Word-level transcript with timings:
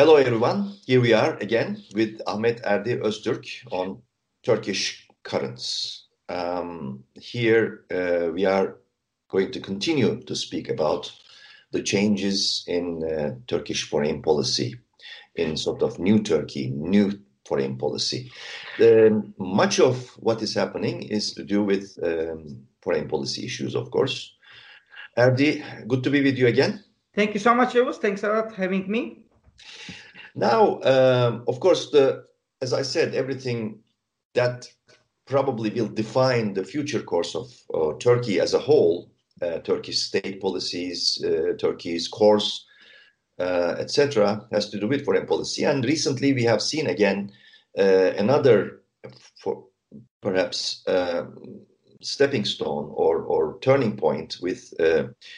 Hello, 0.00 0.16
everyone. 0.16 0.78
Here 0.86 0.98
we 0.98 1.12
are 1.12 1.36
again 1.42 1.84
with 1.94 2.22
Ahmet 2.26 2.62
Erdi 2.62 3.02
Öztürk 3.02 3.44
on 3.70 4.00
Turkish 4.42 5.06
currents. 5.24 6.06
Um, 6.30 7.04
here 7.16 7.84
uh, 7.90 8.32
we 8.32 8.46
are 8.46 8.78
going 9.28 9.52
to 9.52 9.60
continue 9.60 10.22
to 10.22 10.34
speak 10.34 10.70
about 10.70 11.12
the 11.72 11.82
changes 11.82 12.64
in 12.66 13.04
uh, 13.04 13.34
Turkish 13.46 13.90
foreign 13.90 14.22
policy, 14.22 14.74
in 15.34 15.58
sort 15.58 15.82
of 15.82 15.98
new 15.98 16.18
Turkey, 16.22 16.70
new 16.70 17.20
foreign 17.46 17.76
policy. 17.76 18.32
Much 19.36 19.80
of 19.80 20.16
what 20.16 20.40
is 20.40 20.54
happening 20.54 21.02
is 21.02 21.34
to 21.34 21.44
do 21.44 21.62
with 21.62 21.98
um, 22.02 22.64
foreign 22.80 23.06
policy 23.06 23.44
issues, 23.44 23.74
of 23.74 23.90
course. 23.90 24.32
Erdi, 25.18 25.62
good 25.86 26.02
to 26.04 26.10
be 26.10 26.22
with 26.22 26.38
you 26.38 26.46
again. 26.46 26.82
Thank 27.14 27.34
you 27.34 27.40
so 27.40 27.54
much, 27.54 27.74
Yavuz. 27.74 27.96
Thanks 27.96 28.22
a 28.22 28.28
lot 28.28 28.48
for 28.48 28.56
having 28.56 28.90
me. 28.90 29.26
Now, 30.34 30.80
um, 30.82 31.44
of 31.48 31.60
course, 31.60 31.90
the 31.90 32.24
as 32.62 32.72
I 32.72 32.82
said, 32.82 33.14
everything 33.14 33.80
that 34.34 34.68
probably 35.26 35.70
will 35.70 35.88
define 35.88 36.54
the 36.54 36.64
future 36.64 37.02
course 37.02 37.34
of 37.34 37.52
uh, 37.72 37.96
Turkey 37.98 38.40
as 38.40 38.54
a 38.54 38.58
whole, 38.58 39.10
uh, 39.40 39.58
Turkey's 39.60 40.02
state 40.02 40.40
policies, 40.40 41.22
uh, 41.24 41.54
Turkey's 41.58 42.08
course, 42.08 42.66
uh, 43.38 43.76
etc., 43.78 44.46
has 44.52 44.68
to 44.70 44.78
do 44.78 44.88
with 44.88 45.04
foreign 45.04 45.26
policy. 45.26 45.64
And 45.64 45.84
recently, 45.84 46.32
we 46.32 46.42
have 46.44 46.60
seen 46.60 46.86
again 46.88 47.32
uh, 47.78 48.12
another, 48.18 48.82
for 49.42 49.64
perhaps 50.20 50.82
um, 50.86 51.62
stepping 52.02 52.44
stone 52.44 52.90
or, 52.94 53.22
or 53.22 53.58
turning 53.60 53.96
point 53.96 54.38
with 54.42 54.74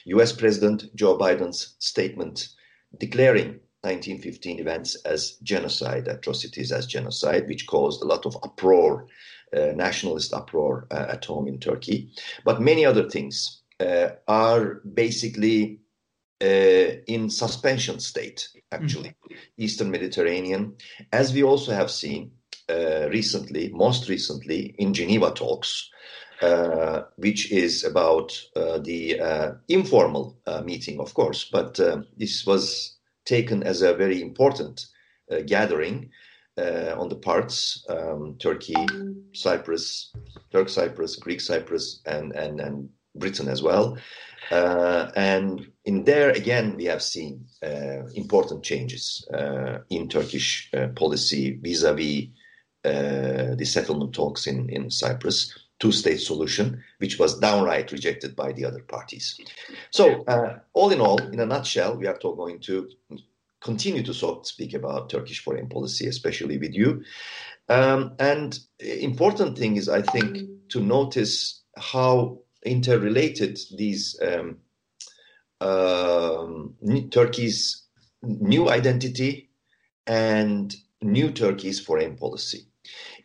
U.S. 0.07 0.33
Uh, 0.33 0.37
President 0.37 0.95
Joe 0.97 1.17
Biden's 1.17 1.77
statement 1.79 2.49
declaring 2.99 3.61
1915 3.83 4.61
events 4.61 4.95
as 5.05 5.33
genocide, 5.43 6.09
atrocities 6.09 6.71
as 6.73 6.87
genocide, 6.87 7.49
which 7.49 7.67
caused 7.67 8.03
a 8.03 8.07
lot 8.07 8.27
of 8.27 8.37
uproar, 8.43 9.07
uh, 9.57 9.73
nationalist 9.75 10.33
uproar 10.33 10.87
uh, 10.91 11.07
at 11.09 11.25
home 11.25 11.49
in 11.49 11.59
Turkey. 11.59 12.11
But 12.45 12.61
many 12.61 12.87
other 12.87 13.09
things 13.09 13.63
uh, 13.81 14.11
are 14.29 14.81
basically 14.95 15.81
uh, 16.41 17.03
in 17.07 17.29
suspension 17.31 18.01
state, 18.01 18.49
actually, 18.71 19.11
mm-hmm. 19.11 19.35
Eastern 19.59 19.91
Mediterranean, 19.91 20.77
as 21.13 21.33
we 21.33 21.43
also 21.43 21.73
have 21.73 21.91
seen 21.91 22.33
uh, 22.69 23.09
recently, 23.11 23.71
most 23.73 24.09
recently 24.09 24.75
in 24.79 24.95
Geneva 24.95 25.33
talks. 25.33 25.91
Uh, 26.43 27.05
which 27.19 27.53
is 27.53 27.85
about 27.85 28.33
uh, 28.57 28.77
the 28.79 29.21
uh, 29.21 29.53
informal 29.69 30.37
uh, 30.45 30.61
meeting, 30.63 30.99
of 30.99 31.15
course, 31.15 31.49
but 31.53 31.79
this 32.17 32.45
was 32.45 32.99
taken 33.25 33.63
as 33.63 33.83
a 33.83 33.95
very 33.95 34.21
important 34.23 34.87
uh, 35.31 35.41
gathering 35.47 36.11
uh, 36.59 36.95
on 36.99 37.09
the 37.09 37.17
parts 37.17 37.85
um, 37.89 38.37
Turkey, 38.39 38.87
Cyprus, 39.33 40.13
Turk 40.53 40.69
Cyprus, 40.69 41.17
Greek 41.17 41.41
Cyprus, 41.41 42.03
and, 42.07 42.33
and, 42.33 42.61
and 42.61 42.89
Britain 43.15 43.49
as 43.49 43.63
well. 43.63 43.97
Uh, 44.51 45.11
and 45.17 45.67
in 45.85 46.05
there, 46.05 46.31
again, 46.31 46.77
we 46.77 46.85
have 46.85 47.03
seen 47.03 47.47
uh, 47.63 48.05
important 48.15 48.63
changes 48.63 49.27
uh, 49.33 49.79
in 49.91 50.09
Turkish 50.09 50.69
uh, 50.75 50.89
policy 50.89 51.59
vis 51.63 51.83
a 51.83 51.95
vis 51.95 52.29
the 52.83 53.65
settlement 53.65 54.13
talks 54.13 54.47
in, 54.47 54.69
in 54.69 54.91
Cyprus 54.91 55.57
two-state 55.83 56.21
solution, 56.21 56.81
which 56.99 57.19
was 57.19 57.41
downright 57.41 57.91
rejected 57.91 58.37
by 58.37 58.53
the 58.53 58.65
other 58.65 58.85
parties. 58.85 59.37
So, 59.91 60.23
uh, 60.29 60.61
all 60.75 60.91
in 60.93 61.01
all, 61.01 61.21
in 61.21 61.41
a 61.41 61.47
nutshell, 61.47 61.97
we 61.97 62.07
are 62.07 62.17
going 62.23 62.61
to 62.61 62.89
continue 63.61 64.05
to 64.05 64.15
speak 64.45 64.75
about 64.75 65.11
Turkish 65.11 65.43
foreign 65.43 65.69
policy, 65.69 66.07
especially 66.07 66.57
with 66.57 66.73
you. 66.73 67.03
Um, 67.69 68.15
and 68.21 68.57
important 68.79 69.59
thing 69.59 69.77
is, 69.77 69.89
I 69.89 70.03
think, 70.03 70.39
to 70.69 70.81
notice 70.81 71.63
how 71.77 72.39
interrelated 72.65 73.59
these 73.77 74.17
um, 74.23 74.59
uh, 75.61 76.47
Turkey's 77.11 77.89
new 78.23 78.71
identity 78.71 79.51
and 80.07 80.73
new 81.01 81.33
Turkey's 81.33 81.81
foreign 81.81 82.17
policy 82.17 82.69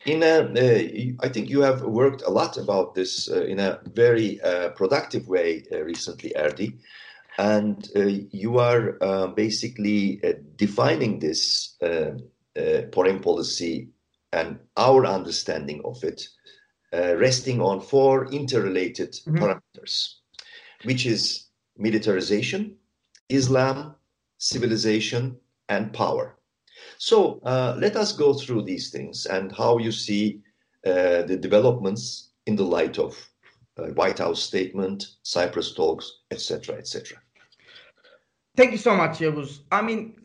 in 0.06 0.22
a, 0.22 0.40
uh, 0.40 1.24
I 1.24 1.28
think 1.28 1.48
you 1.48 1.62
have 1.62 1.82
worked 1.82 2.22
a 2.22 2.30
lot 2.30 2.56
about 2.56 2.94
this 2.94 3.30
uh, 3.30 3.42
in 3.42 3.58
a 3.58 3.80
very 3.92 4.40
uh, 4.40 4.70
productive 4.70 5.28
way 5.28 5.64
uh, 5.72 5.82
recently, 5.82 6.32
Erdi, 6.36 6.78
and 7.38 7.88
uh, 7.96 8.04
you 8.30 8.58
are 8.58 8.96
uh, 9.00 9.28
basically 9.28 10.20
defining 10.56 11.18
this 11.18 11.76
foreign 12.92 13.20
policy 13.20 13.88
and 14.32 14.58
our 14.76 15.06
understanding 15.06 15.80
of 15.84 16.02
it, 16.02 16.28
resting 16.92 17.60
on 17.60 17.80
four 17.80 18.26
interrelated 18.32 19.12
mm-hmm. 19.12 19.36
parameters, 19.36 20.14
which 20.84 21.06
is 21.06 21.46
militarization, 21.76 22.76
Islam, 23.28 23.94
civilization, 24.38 25.36
and 25.68 25.92
power. 25.92 26.37
So 26.98 27.40
uh, 27.44 27.76
let 27.78 27.96
us 27.96 28.12
go 28.12 28.34
through 28.34 28.62
these 28.62 28.90
things 28.90 29.26
and 29.26 29.52
how 29.52 29.78
you 29.78 29.92
see 29.92 30.40
uh, 30.84 31.22
the 31.22 31.38
developments 31.40 32.30
in 32.46 32.56
the 32.56 32.64
light 32.64 32.98
of 32.98 33.16
uh, 33.78 33.86
White 33.94 34.18
House 34.18 34.42
statement, 34.42 35.06
Cyprus 35.22 35.74
talks, 35.74 36.20
etc., 36.30 36.76
etc. 36.76 37.18
Thank 38.56 38.72
you 38.72 38.78
so 38.78 38.96
much, 38.96 39.20
Yavuz. 39.20 39.60
I 39.70 39.80
mean, 39.82 40.16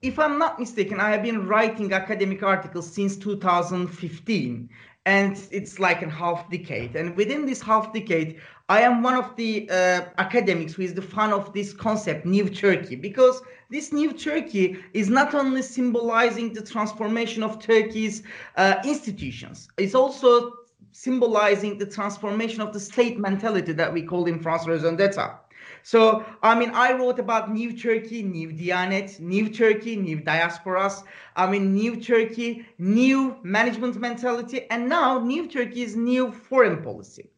if 0.00 0.18
I'm 0.18 0.38
not 0.38 0.58
mistaken, 0.58 0.98
I 0.98 1.10
have 1.10 1.22
been 1.22 1.46
writing 1.46 1.92
academic 1.92 2.42
articles 2.42 2.90
since 2.90 3.16
2015, 3.16 4.70
and 5.06 5.40
it's 5.50 5.78
like 5.78 6.02
a 6.02 6.08
half 6.08 6.48
decade. 6.50 6.94
And 6.94 7.16
within 7.16 7.44
this 7.46 7.60
half 7.60 7.92
decade, 7.92 8.40
I 8.68 8.82
am 8.82 9.02
one 9.02 9.14
of 9.14 9.34
the 9.36 9.68
uh, 9.68 10.02
academics 10.18 10.74
who 10.74 10.82
is 10.82 10.94
the 10.94 11.02
fan 11.02 11.32
of 11.32 11.52
this 11.52 11.72
concept, 11.72 12.24
New 12.24 12.48
Turkey, 12.48 12.94
because 12.96 13.42
this 13.70 13.92
New 13.92 14.12
Turkey 14.12 14.76
is 14.92 15.08
not 15.08 15.34
only 15.34 15.62
symbolizing 15.62 16.52
the 16.52 16.62
transformation 16.62 17.42
of 17.42 17.58
Turkey's 17.58 18.22
uh, 18.56 18.76
institutions, 18.84 19.68
it's 19.76 19.94
also 19.94 20.52
symbolizing 20.92 21.78
the 21.78 21.86
transformation 21.86 22.60
of 22.60 22.72
the 22.72 22.80
state 22.80 23.18
mentality 23.18 23.72
that 23.72 23.92
we 23.92 24.02
call 24.02 24.26
in 24.26 24.38
France 24.38 24.66
raison 24.66 24.94
d'etat. 24.94 25.40
So, 25.82 26.24
I 26.42 26.58
mean, 26.58 26.70
I 26.70 26.92
wrote 26.92 27.18
about 27.18 27.52
New 27.52 27.76
Turkey, 27.76 28.22
New 28.22 28.48
Diyanet, 28.50 29.20
New 29.20 29.48
Turkey, 29.48 29.96
New 29.96 30.18
Diasporas, 30.20 31.02
I 31.36 31.50
mean, 31.50 31.74
New 31.74 31.96
Turkey, 32.00 32.66
new 32.78 33.36
management 33.42 33.96
mentality, 33.96 34.66
and 34.70 34.88
now 34.88 35.18
New 35.18 35.48
Turkey's 35.48 35.96
new 35.96 36.30
foreign 36.32 36.82
policy. 36.82 37.28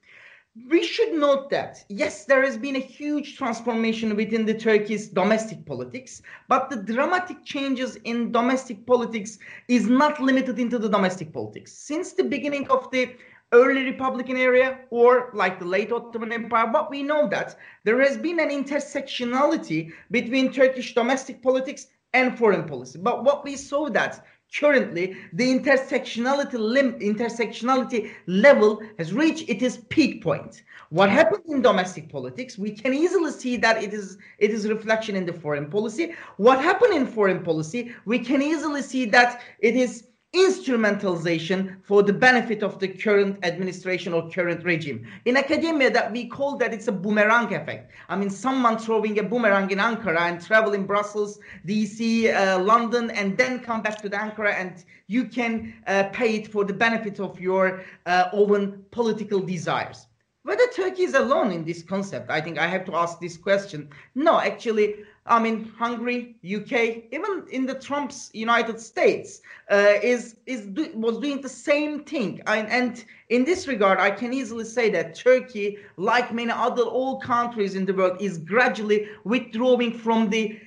We 0.70 0.84
should 0.84 1.14
note 1.14 1.50
that 1.50 1.84
yes 1.88 2.26
there 2.26 2.44
has 2.44 2.56
been 2.56 2.76
a 2.76 2.78
huge 2.78 3.36
transformation 3.36 4.14
within 4.14 4.46
the 4.46 4.54
turkey's 4.54 5.08
domestic 5.08 5.66
politics 5.66 6.22
but 6.46 6.70
the 6.70 6.76
dramatic 6.76 7.44
changes 7.44 7.96
in 8.04 8.30
domestic 8.30 8.86
politics 8.86 9.40
is 9.66 9.88
not 9.88 10.20
limited 10.20 10.60
into 10.60 10.78
the 10.78 10.88
domestic 10.88 11.32
politics. 11.32 11.72
Since 11.72 12.12
the 12.12 12.22
beginning 12.22 12.70
of 12.70 12.88
the 12.92 13.16
early 13.54 13.84
republican 13.84 14.36
era 14.36 14.78
or 14.90 15.30
like 15.32 15.58
the 15.58 15.64
late 15.64 15.92
ottoman 15.92 16.32
empire 16.32 16.66
but 16.72 16.90
we 16.90 17.02
know 17.02 17.28
that 17.28 17.56
there 17.84 18.00
has 18.00 18.16
been 18.16 18.40
an 18.40 18.50
intersectionality 18.50 19.90
between 20.10 20.52
turkish 20.52 20.94
domestic 20.94 21.42
politics 21.42 21.86
and 22.14 22.38
foreign 22.38 22.64
policy. 22.64 22.98
But 22.98 23.24
what 23.24 23.44
we 23.44 23.56
saw 23.56 23.90
that 23.90 24.24
currently 24.56 25.16
the 25.32 25.58
intersectionality 25.58 26.54
lim- 26.54 26.98
intersectionality 27.00 28.12
level 28.28 28.80
has 28.98 29.12
reached 29.12 29.48
its 29.48 29.78
peak 29.88 30.22
point. 30.22 30.62
What 30.90 31.10
happened 31.10 31.42
in 31.48 31.60
domestic 31.60 32.08
politics 32.08 32.56
we 32.56 32.70
can 32.70 32.94
easily 32.94 33.32
see 33.32 33.56
that 33.58 33.82
it 33.82 33.92
is 33.92 34.16
it 34.38 34.50
is 34.50 34.68
reflection 34.68 35.16
in 35.16 35.26
the 35.26 35.32
foreign 35.32 35.68
policy. 35.68 36.14
What 36.36 36.60
happened 36.62 36.94
in 36.94 37.06
foreign 37.06 37.42
policy 37.42 37.92
we 38.04 38.20
can 38.20 38.40
easily 38.40 38.82
see 38.82 39.04
that 39.06 39.42
it 39.58 39.74
is 39.74 40.04
instrumentalization 40.34 41.76
for 41.82 42.02
the 42.02 42.12
benefit 42.12 42.62
of 42.62 42.78
the 42.80 42.88
current 42.88 43.38
administration 43.42 44.12
or 44.12 44.28
current 44.28 44.64
regime. 44.64 45.06
In 45.24 45.36
academia, 45.36 45.90
that 45.90 46.12
we 46.12 46.26
call 46.26 46.56
that 46.58 46.74
it's 46.74 46.88
a 46.88 46.92
boomerang 46.92 47.54
effect. 47.54 47.92
I 48.08 48.16
mean, 48.16 48.30
someone 48.30 48.78
throwing 48.78 49.18
a 49.18 49.22
boomerang 49.22 49.70
in 49.70 49.78
Ankara 49.78 50.22
and 50.22 50.40
travel 50.44 50.74
in 50.74 50.86
Brussels, 50.86 51.38
DC, 51.66 52.34
uh, 52.34 52.62
London, 52.62 53.10
and 53.10 53.38
then 53.38 53.60
come 53.60 53.82
back 53.82 54.02
to 54.02 54.08
the 54.08 54.16
Ankara, 54.16 54.54
and 54.54 54.84
you 55.06 55.24
can 55.24 55.74
uh, 55.86 56.04
pay 56.12 56.36
it 56.36 56.48
for 56.48 56.64
the 56.64 56.74
benefit 56.74 57.20
of 57.20 57.40
your 57.40 57.82
uh, 58.06 58.28
own 58.32 58.84
political 58.90 59.40
desires. 59.40 60.06
Whether 60.44 60.66
Turkey 60.74 61.04
is 61.04 61.14
alone 61.14 61.52
in 61.52 61.64
this 61.64 61.82
concept, 61.82 62.30
I 62.30 62.40
think 62.42 62.58
I 62.58 62.66
have 62.66 62.84
to 62.84 62.94
ask 62.94 63.18
this 63.18 63.38
question. 63.38 63.88
No, 64.14 64.38
actually, 64.38 64.96
I 65.26 65.38
mean, 65.40 65.72
Hungary, 65.78 66.36
UK, 66.44 66.72
even 67.10 67.44
in 67.50 67.64
the 67.64 67.74
Trump's 67.74 68.30
United 68.34 68.78
States, 68.78 69.40
uh, 69.70 69.94
is 70.02 70.36
is 70.44 70.66
do, 70.66 70.90
was 70.94 71.18
doing 71.18 71.40
the 71.40 71.48
same 71.48 72.04
thing. 72.04 72.42
And, 72.46 72.68
and 72.68 73.04
in 73.30 73.44
this 73.44 73.66
regard, 73.66 73.98
I 73.98 74.10
can 74.10 74.34
easily 74.34 74.64
say 74.64 74.90
that 74.90 75.14
Turkey, 75.14 75.78
like 75.96 76.34
many 76.34 76.50
other 76.50 76.82
old 76.82 77.22
countries 77.22 77.74
in 77.74 77.86
the 77.86 77.94
world, 77.94 78.20
is 78.20 78.36
gradually 78.36 79.08
withdrawing 79.24 79.98
from 79.98 80.28
the 80.28 80.60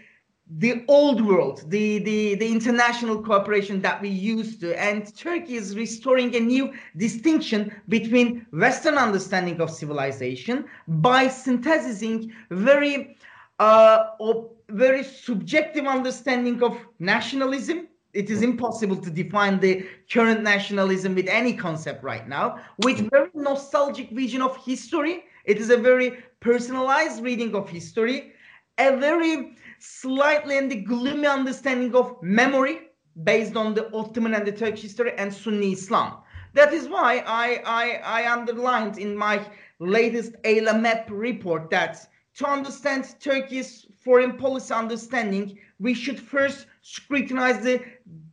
the 0.49 0.85
old 0.87 1.25
world, 1.25 1.63
the, 1.67 1.99
the, 1.99 2.35
the 2.35 2.47
international 2.47 3.21
cooperation 3.21 3.81
that 3.81 4.01
we 4.01 4.07
used 4.07 4.61
to. 4.61 4.79
And 4.81 5.13
Turkey 5.15 5.55
is 5.55 5.75
restoring 5.75 6.33
a 6.35 6.39
new 6.39 6.73
distinction 6.95 7.73
between 7.89 8.45
Western 8.51 8.95
understanding 8.95 9.59
of 9.59 9.69
civilization 9.69 10.65
by 10.87 11.27
synthesizing 11.27 12.31
very, 12.49 13.17
uh, 13.59 14.09
a 14.19 14.43
very 14.69 15.03
subjective 15.03 15.85
understanding 15.85 16.61
of 16.63 16.77
nationalism. 16.99 17.87
It 18.13 18.29
is 18.29 18.41
impossible 18.41 18.97
to 18.97 19.09
define 19.09 19.59
the 19.59 19.85
current 20.11 20.41
nationalism 20.41 21.15
with 21.15 21.27
any 21.27 21.53
concept 21.53 22.03
right 22.03 22.27
now, 22.27 22.59
with 22.79 23.09
very 23.11 23.29
nostalgic 23.33 24.09
vision 24.11 24.41
of 24.41 24.57
history. 24.65 25.23
It 25.45 25.57
is 25.59 25.69
a 25.69 25.77
very 25.77 26.23
personalized 26.39 27.23
reading 27.23 27.55
of 27.55 27.69
history, 27.69 28.33
a 28.77 28.97
very 28.97 29.55
slightly 29.79 30.57
in 30.57 30.67
the 30.67 30.81
gloomy 30.81 31.27
understanding 31.27 31.93
of 31.95 32.21
memory 32.21 32.79
based 33.23 33.55
on 33.55 33.73
the 33.73 33.93
Ottoman 33.93 34.33
and 34.33 34.45
the 34.45 34.51
Turkish 34.51 34.83
history 34.83 35.13
and 35.17 35.33
Sunni 35.33 35.73
Islam. 35.73 36.17
That 36.53 36.73
is 36.73 36.87
why 36.87 37.23
I, 37.27 37.61
I, 37.65 38.21
I 38.21 38.31
underlined 38.31 38.97
in 38.97 39.15
my 39.15 39.45
latest 39.79 40.33
ELIAMEP 40.43 41.05
report 41.09 41.69
that 41.69 42.07
to 42.37 42.47
understand 42.47 43.03
Turkey's 43.19 43.87
foreign 44.03 44.37
policy 44.37 44.73
understanding, 44.73 45.57
we 45.79 45.93
should 45.93 46.19
first 46.19 46.67
scrutinize 46.81 47.61
the 47.63 47.83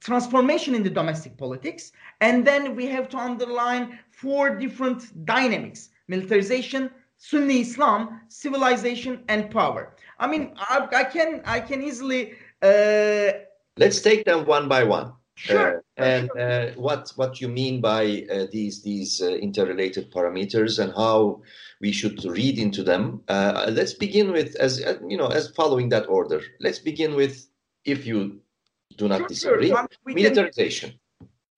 transformation 0.01 0.75
in 0.75 0.83
the 0.83 0.91
domestic 0.91 1.37
politics, 1.37 1.93
and 2.21 2.47
then 2.47 2.77
we 2.77 2.87
have 2.87 3.09
to 3.09 3.19
underline 3.19 3.99
four 4.11 4.57
different 4.57 5.25
dynamics 5.25 5.91
militarization, 6.07 6.91
Sunni 7.17 7.63
Islam, 7.63 8.21
civilization, 8.29 9.25
and 9.29 9.51
power. 9.51 9.97
I 10.19 10.27
mean, 10.27 10.53
I, 10.59 10.87
I 10.93 11.05
can 11.05 11.41
I 11.47 11.61
can 11.61 11.83
easily. 11.83 12.35
Uh, 12.63 13.33
Let's 13.77 14.01
take 14.03 14.25
them 14.25 14.45
one 14.45 14.69
by 14.69 14.85
one. 14.85 15.13
Sure. 15.37 15.79
Uh, 15.79 15.81
and 15.97 16.31
uh, 16.39 16.71
what 16.77 17.13
what 17.17 17.41
you 17.41 17.49
mean 17.49 17.81
by 17.81 18.25
uh, 18.31 18.47
these 18.53 18.83
these 18.83 19.21
uh, 19.21 19.31
interrelated 19.31 20.13
parameters 20.13 20.79
and 20.79 20.93
how 20.95 21.43
we 21.81 21.91
should 21.91 22.25
read 22.25 22.59
into 22.59 22.85
them? 22.85 23.21
Uh, 23.29 23.71
let's 23.73 23.95
begin 23.95 24.31
with 24.31 24.55
as 24.57 24.81
uh, 24.83 24.97
you 25.07 25.17
know 25.17 25.27
as 25.27 25.51
following 25.51 25.89
that 25.89 26.09
order. 26.09 26.41
Let's 26.61 26.79
begin 26.79 27.17
with 27.17 27.49
if 27.85 28.07
you 28.07 28.41
do 28.97 29.09
not 29.09 29.19
sure, 29.19 29.29
disagree, 29.29 29.69
sure. 29.69 29.89
militarization. 30.07 30.95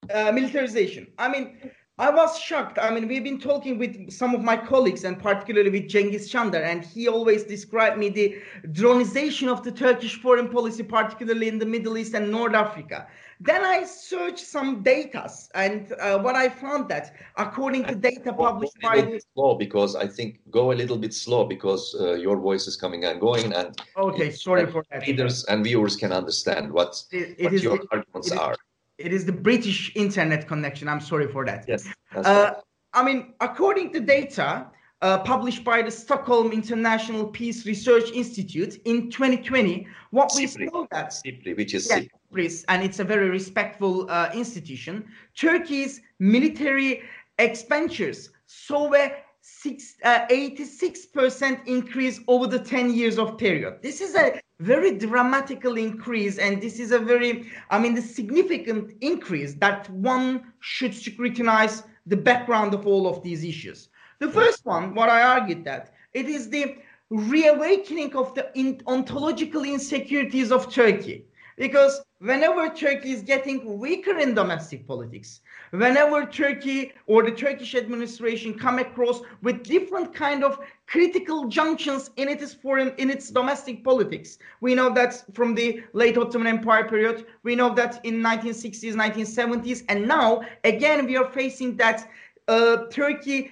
Can, 0.08 0.34
militarization. 0.34 1.08
I 1.18 1.28
mean, 1.28 1.70
I 1.98 2.10
was 2.10 2.38
shocked. 2.38 2.78
I 2.78 2.90
mean, 2.90 3.08
we've 3.08 3.24
been 3.24 3.40
talking 3.40 3.78
with 3.78 4.10
some 4.10 4.34
of 4.34 4.42
my 4.42 4.56
colleagues 4.56 5.04
and 5.04 5.18
particularly 5.18 5.70
with 5.70 5.88
Cengiz 5.90 6.30
Çandar, 6.30 6.62
and 6.62 6.84
he 6.84 7.08
always 7.08 7.44
described 7.44 7.98
me 7.98 8.08
the 8.08 8.36
dronization 8.68 9.48
of 9.48 9.62
the 9.62 9.72
Turkish 9.72 10.20
foreign 10.20 10.48
policy, 10.48 10.82
particularly 10.82 11.48
in 11.48 11.58
the 11.58 11.66
Middle 11.66 11.98
East 11.98 12.14
and 12.14 12.30
North 12.30 12.54
Africa. 12.54 13.06
Then 13.40 13.64
I 13.64 13.84
searched 13.84 14.46
some 14.46 14.82
data, 14.82 15.30
and 15.54 15.92
uh, 16.00 16.18
what 16.18 16.36
I 16.36 16.48
found 16.48 16.88
that 16.88 17.14
according 17.36 17.84
to 17.84 17.94
data 17.94 18.32
published 18.32 18.80
by 18.80 19.02
the 19.02 19.20
slow 19.34 19.54
because 19.54 19.94
I 19.94 20.06
think 20.06 20.40
go 20.50 20.72
a 20.72 20.76
little 20.82 20.96
bit 20.96 21.12
slow 21.12 21.44
because 21.44 21.94
uh, 22.00 22.14
your 22.14 22.38
voice 22.38 22.66
is 22.66 22.76
coming 22.76 23.04
and 23.04 23.20
going, 23.20 23.52
and 23.52 23.78
okay, 23.96 24.30
sorry 24.30 24.66
for 24.66 24.84
that. 24.90 25.06
Readers 25.06 25.44
and 25.44 25.62
viewers 25.62 25.96
can 25.96 26.12
understand 26.12 26.72
what, 26.72 27.02
it, 27.12 27.36
it 27.38 27.44
what 27.44 27.52
is, 27.52 27.62
your 27.62 27.76
it, 27.76 27.88
arguments 27.92 28.32
it 28.32 28.38
are. 28.38 28.56
It 28.96 29.12
is 29.12 29.26
the 29.26 29.32
British 29.32 29.92
internet 29.94 30.48
connection. 30.48 30.88
I'm 30.88 31.02
sorry 31.02 31.28
for 31.28 31.44
that. 31.44 31.66
Yes. 31.68 31.86
Uh, 32.14 32.54
I 32.94 33.04
mean, 33.04 33.34
according 33.40 33.92
to 33.92 34.00
data 34.00 34.68
uh, 35.02 35.18
published 35.18 35.62
by 35.64 35.82
the 35.82 35.90
Stockholm 35.90 36.52
International 36.52 37.26
Peace 37.26 37.66
Research 37.66 38.10
Institute 38.12 38.80
in 38.84 39.10
2020, 39.10 39.86
what 40.10 40.32
we 40.36 40.46
saw 40.46 40.86
that 40.90 41.12
SIPRI, 41.12 41.56
which 41.56 41.74
is 41.74 41.88
yes, 41.88 42.04
SIPRI, 42.32 42.64
and 42.68 42.82
it's 42.82 42.98
a 42.98 43.04
very 43.04 43.28
respectful 43.28 44.10
uh, 44.10 44.30
institution. 44.32 45.04
Turkey's 45.36 46.00
military 46.18 47.02
expenditures 47.38 48.30
saw 48.46 48.92
a 48.94 49.12
six, 49.42 49.96
uh, 50.02 50.26
86% 50.28 51.66
increase 51.66 52.20
over 52.26 52.46
the 52.46 52.58
10 52.58 52.94
years 52.94 53.18
of 53.18 53.38
period. 53.38 53.78
This 53.82 54.00
is 54.00 54.14
a 54.14 54.40
very 54.60 54.96
dramatical 54.96 55.76
increase, 55.76 56.38
and 56.38 56.60
this 56.62 56.80
is 56.80 56.90
a 56.90 56.98
very, 56.98 57.50
I 57.70 57.78
mean, 57.78 57.94
the 57.94 58.02
significant 58.02 58.94
increase 59.02 59.54
that 59.54 59.90
one 59.90 60.52
should 60.60 60.94
scrutinize 60.94 61.82
the 62.06 62.16
background 62.16 62.72
of 62.72 62.86
all 62.86 63.06
of 63.06 63.22
these 63.22 63.44
issues. 63.44 63.88
The 64.18 64.30
first 64.30 64.64
one, 64.64 64.94
what 64.94 65.08
I 65.08 65.22
argued 65.22 65.64
that 65.64 65.92
it 66.14 66.26
is 66.26 66.48
the 66.48 66.76
reawakening 67.10 68.16
of 68.16 68.34
the 68.34 68.50
in- 68.54 68.80
ontological 68.86 69.62
insecurities 69.64 70.50
of 70.50 70.72
Turkey. 70.72 71.24
Because 71.58 72.02
whenever 72.18 72.68
Turkey 72.68 73.12
is 73.12 73.22
getting 73.22 73.78
weaker 73.78 74.18
in 74.18 74.34
domestic 74.34 74.86
politics, 74.86 75.40
whenever 75.70 76.26
Turkey 76.26 76.92
or 77.06 77.22
the 77.22 77.30
Turkish 77.30 77.74
administration 77.74 78.58
come 78.58 78.78
across 78.78 79.22
with 79.42 79.62
different 79.62 80.14
kind 80.14 80.44
of 80.44 80.58
critical 80.86 81.48
junctions 81.48 82.10
in 82.16 82.28
its 82.28 82.52
foreign 82.52 82.92
in 82.98 83.10
its 83.10 83.30
domestic 83.30 83.82
politics, 83.82 84.38
we 84.60 84.74
know 84.74 84.92
that 84.92 85.24
from 85.34 85.54
the 85.54 85.82
late 85.94 86.18
Ottoman 86.18 86.46
Empire 86.46 86.86
period, 86.86 87.24
we 87.42 87.56
know 87.56 87.74
that 87.74 88.04
in 88.04 88.16
1960s, 88.16 88.92
1970s, 88.92 89.82
and 89.88 90.06
now 90.06 90.42
again 90.64 91.06
we 91.06 91.16
are 91.16 91.30
facing 91.30 91.74
that 91.78 92.06
uh, 92.48 92.84
Turkey 92.90 93.50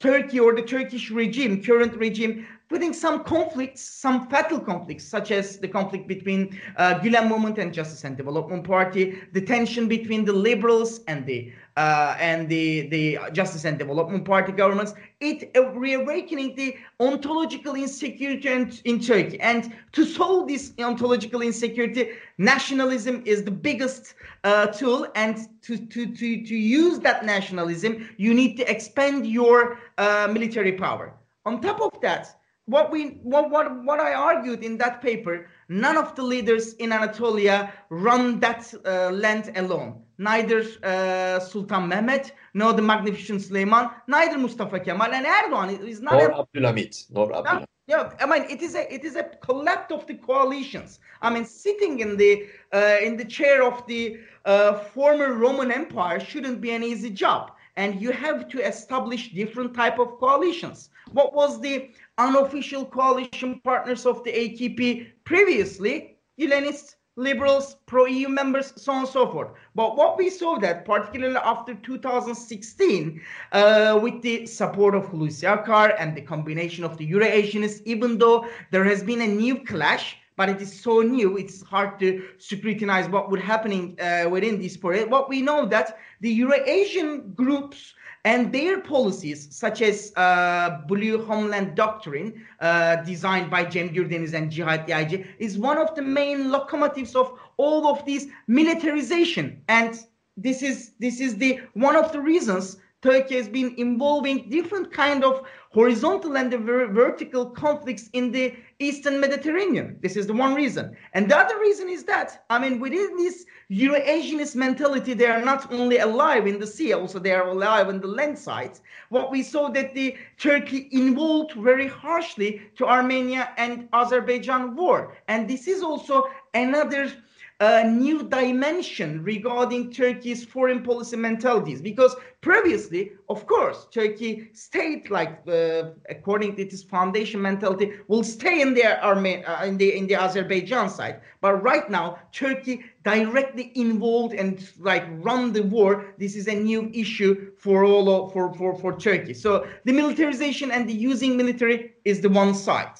Turkey 0.00 0.38
or 0.38 0.54
the 0.54 0.62
Turkish 0.62 1.10
regime, 1.10 1.62
current 1.62 1.96
regime, 1.96 2.46
putting 2.68 2.92
some 2.92 3.24
conflicts, 3.24 3.80
some 3.80 4.28
fatal 4.28 4.60
conflicts, 4.60 5.04
such 5.04 5.30
as 5.30 5.58
the 5.58 5.68
conflict 5.68 6.06
between 6.06 6.60
uh, 6.76 6.98
Gülen 6.98 7.28
Movement 7.28 7.58
and 7.58 7.72
Justice 7.72 8.04
and 8.04 8.16
Development 8.16 8.62
Party, 8.62 9.18
the 9.32 9.40
tension 9.40 9.88
between 9.88 10.24
the 10.24 10.32
liberals 10.32 11.00
and 11.08 11.24
the 11.24 11.52
uh, 11.76 12.16
and 12.18 12.48
the 12.48 12.88
the 12.88 13.18
Justice 13.32 13.64
and 13.64 13.78
Development 13.78 14.24
Party 14.24 14.52
governments, 14.52 14.94
it 15.20 15.50
uh, 15.56 15.70
reawakening 15.72 16.54
the 16.56 16.76
ontological 17.00 17.74
insecurity 17.74 18.48
in, 18.48 18.72
in 18.84 19.00
Turkey. 19.00 19.38
And 19.40 19.74
to 19.92 20.04
solve 20.04 20.48
this 20.48 20.72
ontological 20.78 21.42
insecurity, 21.42 22.12
nationalism 22.38 23.22
is 23.26 23.44
the 23.44 23.50
biggest 23.50 24.14
uh, 24.44 24.66
tool. 24.68 25.06
And 25.14 25.36
to, 25.62 25.76
to, 25.76 26.06
to, 26.06 26.44
to 26.44 26.56
use 26.56 26.98
that 27.00 27.24
nationalism, 27.24 28.08
you 28.16 28.32
need 28.32 28.56
to 28.56 28.70
expand 28.70 29.26
your 29.26 29.78
uh, 29.98 30.28
military 30.30 30.72
power. 30.72 31.12
On 31.44 31.60
top 31.60 31.80
of 31.80 32.00
that, 32.00 32.40
what 32.64 32.90
we 32.90 33.20
what, 33.22 33.50
what 33.50 33.84
what 33.84 34.00
I 34.00 34.14
argued 34.14 34.64
in 34.64 34.78
that 34.78 35.00
paper, 35.00 35.48
none 35.68 35.96
of 35.96 36.16
the 36.16 36.22
leaders 36.22 36.74
in 36.74 36.90
Anatolia 36.90 37.72
run 37.90 38.40
that 38.40 38.72
uh, 38.84 39.10
land 39.10 39.52
alone. 39.56 40.02
Neither 40.18 40.62
uh, 40.82 41.40
Sultan 41.40 41.88
Mehmet, 41.88 42.32
nor 42.54 42.72
the 42.72 42.82
magnificent 42.82 43.42
Süleyman, 43.42 43.92
neither 44.08 44.38
Mustafa 44.38 44.80
Kemal 44.80 45.12
and 45.12 45.26
Erdoğan. 45.26 45.86
It's 45.86 46.00
not. 46.00 46.14
Nor 46.14 46.30
Abdülhamit, 46.30 47.10
nor 47.10 47.30
Abdülhamit. 47.30 47.66
Yeah, 47.88 48.10
I 48.18 48.26
mean 48.26 48.50
it 48.50 48.62
is 48.62 48.74
a 48.74 48.92
it 48.92 49.04
is 49.04 49.14
a 49.14 49.22
collapse 49.22 49.92
of 49.92 50.06
the 50.08 50.14
coalitions. 50.14 50.98
I 51.22 51.30
mean 51.30 51.44
sitting 51.44 52.00
in 52.00 52.16
the 52.16 52.48
uh, 52.72 52.96
in 53.00 53.16
the 53.16 53.24
chair 53.24 53.62
of 53.62 53.86
the 53.86 54.18
uh, 54.44 54.78
former 54.94 55.34
Roman 55.34 55.70
Empire 55.70 56.18
shouldn't 56.18 56.60
be 56.60 56.72
an 56.72 56.82
easy 56.82 57.10
job, 57.10 57.52
and 57.76 58.02
you 58.02 58.10
have 58.10 58.48
to 58.48 58.58
establish 58.66 59.32
different 59.32 59.72
type 59.72 60.00
of 60.00 60.18
coalitions. 60.18 60.90
What 61.12 61.32
was 61.32 61.60
the 61.60 61.90
unofficial 62.18 62.84
coalition 62.86 63.60
partners 63.62 64.04
of 64.04 64.24
the 64.24 64.32
AKP 64.32 65.12
previously, 65.22 66.18
Gülenists, 66.40 66.96
liberals, 67.16 67.76
pro-EU 67.86 68.28
members, 68.28 68.72
so 68.76 68.92
on 68.92 68.98
and 69.00 69.08
so 69.08 69.30
forth. 69.32 69.48
But 69.74 69.96
what 69.96 70.18
we 70.18 70.28
saw 70.30 70.58
that, 70.58 70.84
particularly 70.84 71.36
after 71.36 71.74
2016, 71.74 73.20
uh, 73.52 73.98
with 74.02 74.22
the 74.22 74.46
support 74.46 74.94
of 74.94 75.06
Hulusi 75.06 75.44
Akar 75.44 75.96
and 75.98 76.14
the 76.14 76.20
combination 76.20 76.84
of 76.84 76.98
the 76.98 77.06
Euro-Asianists, 77.06 77.82
even 77.86 78.18
though 78.18 78.46
there 78.70 78.84
has 78.84 79.02
been 79.02 79.22
a 79.22 79.26
new 79.26 79.64
clash, 79.64 80.18
but 80.36 80.50
it 80.50 80.60
is 80.60 80.80
so 80.80 81.00
new, 81.00 81.38
it's 81.38 81.62
hard 81.62 81.98
to 81.98 82.22
scrutinize 82.36 83.08
what 83.08 83.30
would 83.30 83.40
happening 83.40 83.98
uh, 83.98 84.28
within 84.30 84.60
this 84.60 84.76
period. 84.76 85.10
What 85.10 85.30
we 85.30 85.40
know 85.40 85.64
that 85.66 85.98
the 86.20 86.30
Eurasian 86.30 87.32
groups 87.32 87.94
and 88.26 88.52
their 88.52 88.80
policies, 88.80 89.46
such 89.56 89.80
as 89.80 90.12
uh, 90.16 90.80
Blue 90.88 91.24
Homeland 91.24 91.76
Doctrine, 91.76 92.44
uh, 92.60 92.96
designed 92.96 93.52
by 93.52 93.70
Cem 93.70 93.90
Gürdeniz 93.90 94.34
and 94.34 94.50
Cihat 94.50 94.88
Yaycı, 94.88 95.24
is 95.38 95.56
one 95.56 95.78
of 95.78 95.94
the 95.94 96.02
main 96.02 96.50
locomotives 96.50 97.14
of 97.14 97.38
all 97.56 97.86
of 97.86 98.04
these 98.04 98.26
militarization. 98.48 99.62
And 99.68 99.96
this 100.36 100.60
is 100.60 100.90
this 100.98 101.20
is 101.20 101.36
the 101.36 101.60
one 101.74 101.94
of 101.94 102.10
the 102.10 102.20
reasons 102.20 102.78
Turkey 103.00 103.36
has 103.36 103.48
been 103.48 103.72
involving 103.76 104.50
different 104.50 104.92
kind 104.92 105.22
of 105.22 105.46
horizontal 105.76 106.38
and 106.38 106.50
the 106.50 106.56
vertical 106.56 107.44
conflicts 107.50 108.08
in 108.14 108.32
the 108.32 108.54
Eastern 108.78 109.20
Mediterranean. 109.20 109.98
This 110.00 110.16
is 110.16 110.26
the 110.26 110.32
one 110.32 110.54
reason. 110.54 110.96
And 111.12 111.30
the 111.30 111.36
other 111.36 111.58
reason 111.60 111.90
is 111.90 112.02
that, 112.04 112.46
I 112.48 112.58
mean, 112.58 112.80
within 112.80 113.14
this 113.18 113.44
Euro-Asianist 113.68 114.56
mentality, 114.56 115.12
they 115.12 115.26
are 115.26 115.42
not 115.42 115.70
only 115.70 115.98
alive 115.98 116.46
in 116.46 116.58
the 116.58 116.66
sea, 116.66 116.94
also 116.94 117.18
they 117.18 117.32
are 117.32 117.48
alive 117.48 117.90
in 117.90 118.00
the 118.00 118.06
land 118.06 118.38
sides. 118.38 118.80
What 119.10 119.30
we 119.30 119.42
saw 119.42 119.68
that 119.72 119.92
the 119.92 120.16
Turkey 120.38 120.88
involved 120.92 121.52
very 121.52 121.88
harshly 121.88 122.62
to 122.76 122.86
Armenia 122.86 123.50
and 123.58 123.86
Azerbaijan 123.92 124.76
war. 124.76 125.14
And 125.28 125.46
this 125.46 125.68
is 125.68 125.82
also 125.82 126.24
another 126.54 127.12
a 127.60 127.88
new 127.88 128.22
dimension 128.22 129.22
regarding 129.22 129.90
Turkey's 129.90 130.44
foreign 130.44 130.82
policy 130.82 131.16
mentalities. 131.16 131.80
Because 131.80 132.14
previously, 132.42 133.12
of 133.30 133.46
course, 133.46 133.86
Turkey 133.90 134.50
stayed 134.52 135.08
like 135.08 135.40
uh, 135.48 135.90
according 136.10 136.56
to 136.56 136.62
its 136.62 136.82
foundation 136.82 137.40
mentality 137.40 137.92
will 138.08 138.22
stay 138.22 138.60
in 138.60 138.74
the 138.74 139.00
Arme- 139.02 139.42
uh, 139.46 139.64
in 139.64 139.78
the 139.78 139.96
in 139.96 140.06
the 140.06 140.14
Azerbaijan 140.14 140.90
side. 140.90 141.20
But 141.40 141.62
right 141.62 141.88
now, 141.88 142.18
Turkey 142.32 142.84
directly 143.04 143.72
involved 143.74 144.34
and 144.34 144.68
like 144.78 145.04
run 145.24 145.52
the 145.52 145.62
war. 145.62 146.14
This 146.18 146.36
is 146.36 146.48
a 146.48 146.54
new 146.54 146.90
issue 146.92 147.52
for 147.56 147.84
all 147.84 148.08
of, 148.10 148.32
for 148.34 148.52
for 148.52 148.74
for 148.78 148.98
Turkey. 148.98 149.32
So 149.32 149.66
the 149.84 149.92
militarization 149.92 150.70
and 150.70 150.86
the 150.86 150.94
using 150.94 151.36
military 151.38 151.94
is 152.04 152.20
the 152.20 152.28
one 152.28 152.54
side. 152.54 152.96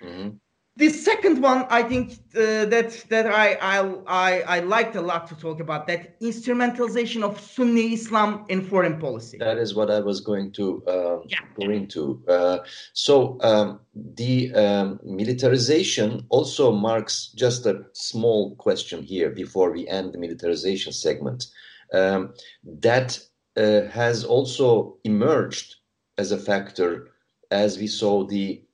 Mm-hmm. 0.00 0.36
The 0.78 0.90
second 0.90 1.40
one, 1.40 1.64
I 1.70 1.82
think 1.82 2.12
uh, 2.34 2.66
that 2.66 3.04
that 3.08 3.26
I, 3.26 3.54
I 3.54 3.78
I 4.06 4.40
I 4.56 4.60
liked 4.60 4.94
a 4.94 5.00
lot 5.00 5.26
to 5.28 5.34
talk 5.34 5.58
about 5.60 5.86
that 5.86 6.20
instrumentalization 6.20 7.22
of 7.22 7.40
Sunni 7.40 7.94
Islam 7.94 8.44
in 8.48 8.60
foreign 8.60 9.00
policy. 9.00 9.38
That 9.38 9.56
is 9.56 9.74
what 9.74 9.90
I 9.90 10.00
was 10.00 10.20
going 10.20 10.52
to 10.52 10.84
uh, 10.86 11.18
yeah. 11.26 11.38
go 11.58 11.70
into. 11.70 12.22
Uh, 12.28 12.58
so 12.92 13.38
um, 13.40 13.80
the 13.94 14.52
um, 14.54 15.00
militarization 15.02 16.26
also 16.28 16.72
marks 16.72 17.32
just 17.34 17.64
a 17.64 17.86
small 17.94 18.54
question 18.56 19.02
here 19.02 19.30
before 19.30 19.72
we 19.72 19.88
end 19.88 20.12
the 20.12 20.18
militarization 20.18 20.92
segment. 20.92 21.46
Um, 21.94 22.34
that 22.82 23.18
uh, 23.56 23.82
has 23.92 24.24
also 24.24 24.98
emerged 25.04 25.76
as 26.18 26.32
a 26.32 26.38
factor 26.38 27.08
as 27.50 27.78
we 27.78 27.86
saw 27.86 28.26
the 28.26 28.65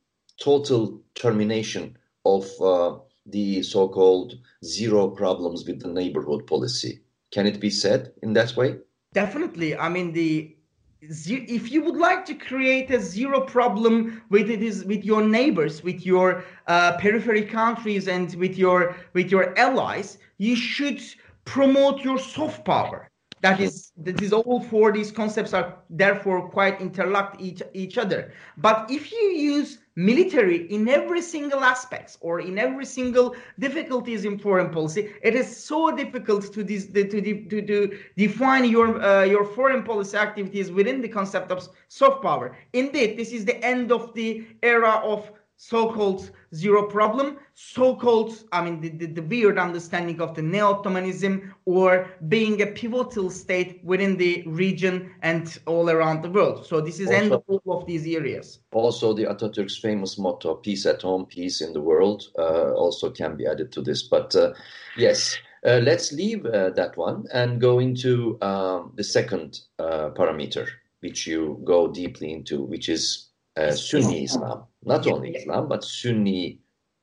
total 0.43 1.01
termination 1.15 1.97
of 2.25 2.45
uh, 2.61 2.99
the 3.27 3.63
so-called 3.63 4.35
zero 4.65 5.09
problems 5.09 5.65
with 5.67 5.81
the 5.81 5.89
neighborhood 5.89 6.47
policy. 6.47 7.01
Can 7.31 7.47
it 7.47 7.61
be 7.61 7.71
said 7.71 8.13
in 8.23 8.33
that 8.33 8.57
way? 8.57 8.77
Definitely. 9.15 9.77
I 9.77 9.89
mean, 9.89 10.13
the 10.13 10.57
if 11.01 11.73
you 11.73 11.83
would 11.83 11.97
like 11.97 12.25
to 12.27 12.35
create 12.35 12.89
a 12.93 13.01
zero 13.01 13.41
problem 13.41 14.23
with 14.31 14.49
it 14.49 14.63
is 14.63 14.85
with 14.85 15.05
your 15.05 15.23
neighbors, 15.23 15.83
with 15.83 16.07
your 16.07 16.45
uh, 16.69 16.97
periphery 16.99 17.43
countries, 17.43 18.07
and 18.07 18.33
with 18.37 18.57
your 18.57 18.95
with 19.13 19.31
your 19.31 19.59
allies, 19.59 20.19
you 20.39 20.55
should 20.55 21.01
promote 21.45 22.05
your 22.05 22.19
soft 22.19 22.65
power 22.65 23.11
that 23.43 23.61
is 23.61 23.93
is 24.07 24.33
all 24.33 24.61
four 24.61 24.93
these 24.93 25.11
concepts 25.11 25.53
are 25.53 25.77
therefore 25.91 26.49
quite 26.49 26.81
interlocked 26.81 27.41
each 27.41 27.61
each 27.75 27.99
other. 27.99 28.33
But 28.57 28.91
if 28.91 29.13
you 29.13 29.19
use 29.19 29.79
military 29.97 30.73
in 30.73 30.89
every 30.89 31.21
single 31.21 31.61
aspects 31.61 32.17
or 32.21 32.41
in 32.41 32.59
every 32.59 32.87
single 32.87 33.37
difficulties 33.59 34.25
in 34.25 34.39
foreign 34.39 34.71
policy 34.71 35.11
it 35.23 35.35
is 35.35 35.55
so 35.55 35.95
difficult 35.95 36.51
to 36.55 36.65
this 36.65 36.87
to, 36.87 37.05
to, 37.07 37.63
to 37.71 37.99
define 38.17 38.65
your 38.71 39.03
uh, 39.03 39.25
your 39.25 39.45
foreign 39.45 39.83
policy 39.83 40.17
activities 40.17 40.71
within 40.71 41.03
the 41.03 41.09
concept 41.09 41.51
of 41.51 41.69
soft 41.89 42.23
power. 42.23 42.57
Indeed 42.73 43.19
this 43.19 43.33
is 43.33 43.45
the 43.45 43.63
end 43.65 43.91
of 43.93 44.15
the 44.15 44.47
era 44.63 44.95
of 45.05 45.31
so-called 45.62 46.33
zero 46.52 46.88
problem, 46.88 47.38
so-called, 47.54 48.33
I 48.50 48.64
mean, 48.64 48.81
the, 48.81 48.88
the, 48.88 49.07
the 49.07 49.23
weird 49.23 49.59
understanding 49.59 50.21
of 50.21 50.35
the 50.35 50.42
neo-Ottomanism 50.42 51.54
or 51.66 52.11
being 52.26 52.61
a 52.62 52.66
pivotal 52.66 53.31
state 53.31 53.81
within 53.85 54.16
the 54.16 54.42
region 54.49 55.12
and 55.23 55.57
all 55.66 55.88
around 55.88 56.23
the 56.23 56.31
world. 56.31 56.66
So 56.66 56.81
this 56.81 56.99
is 56.99 57.07
also, 57.07 57.19
end 57.21 57.33
of 57.33 57.45
all 57.47 57.62
of 57.78 57.87
these 57.87 58.04
areas. 58.09 58.59
Also, 58.73 59.14
the 59.14 59.26
Atatürk's 59.26 59.78
famous 59.78 60.19
motto, 60.19 60.57
peace 60.57 60.85
at 60.85 61.02
home, 61.02 61.26
peace 61.26 61.61
in 61.61 61.73
the 61.73 61.81
world, 61.81 62.25
uh, 62.37 62.73
also 62.73 63.11
can 63.11 63.37
be 63.37 63.47
added 63.47 63.71
to 63.71 63.83
this. 63.83 64.02
But 64.02 64.35
uh, 64.35 64.54
yes, 64.97 65.37
uh, 65.64 65.78
let's 65.85 66.12
leave 66.12 66.45
uh, 66.45 66.71
that 66.71 66.97
one 66.97 67.26
and 67.33 67.61
go 67.61 67.78
into 67.78 68.37
um, 68.42 68.92
the 68.97 69.04
second 69.04 69.61
uh, 69.78 70.11
parameter, 70.11 70.66
which 71.00 71.25
you 71.25 71.61
go 71.64 71.87
deeply 71.87 72.33
into, 72.33 72.64
which 72.64 72.88
is 72.88 73.28
uh, 73.56 73.73
Sunni 73.73 74.25
Islam. 74.25 74.64
Not 74.85 75.06
only 75.06 75.30
Islam, 75.30 75.68
but 75.68 75.85
Sunni, 75.85 76.61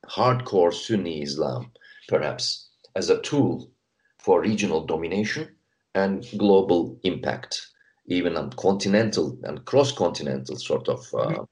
hardcore 0.07 0.73
Sunni 0.73 1.21
Islam, 1.21 1.71
perhaps, 2.07 2.69
as 2.95 3.09
a 3.09 3.21
tool 3.21 3.71
for 4.17 4.41
regional 4.41 4.85
domination 4.85 5.55
and 5.95 6.25
global 6.37 6.99
impact, 7.03 7.67
even 8.07 8.35
on 8.35 8.51
continental 8.51 9.37
and 9.43 9.65
cross 9.65 9.91
continental 9.91 10.55
sort 10.55 10.87
of 10.89 10.99
uh, 11.13 11.17
mm-hmm. 11.17 11.43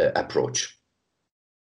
uh, 0.00 0.10
approach. 0.16 0.78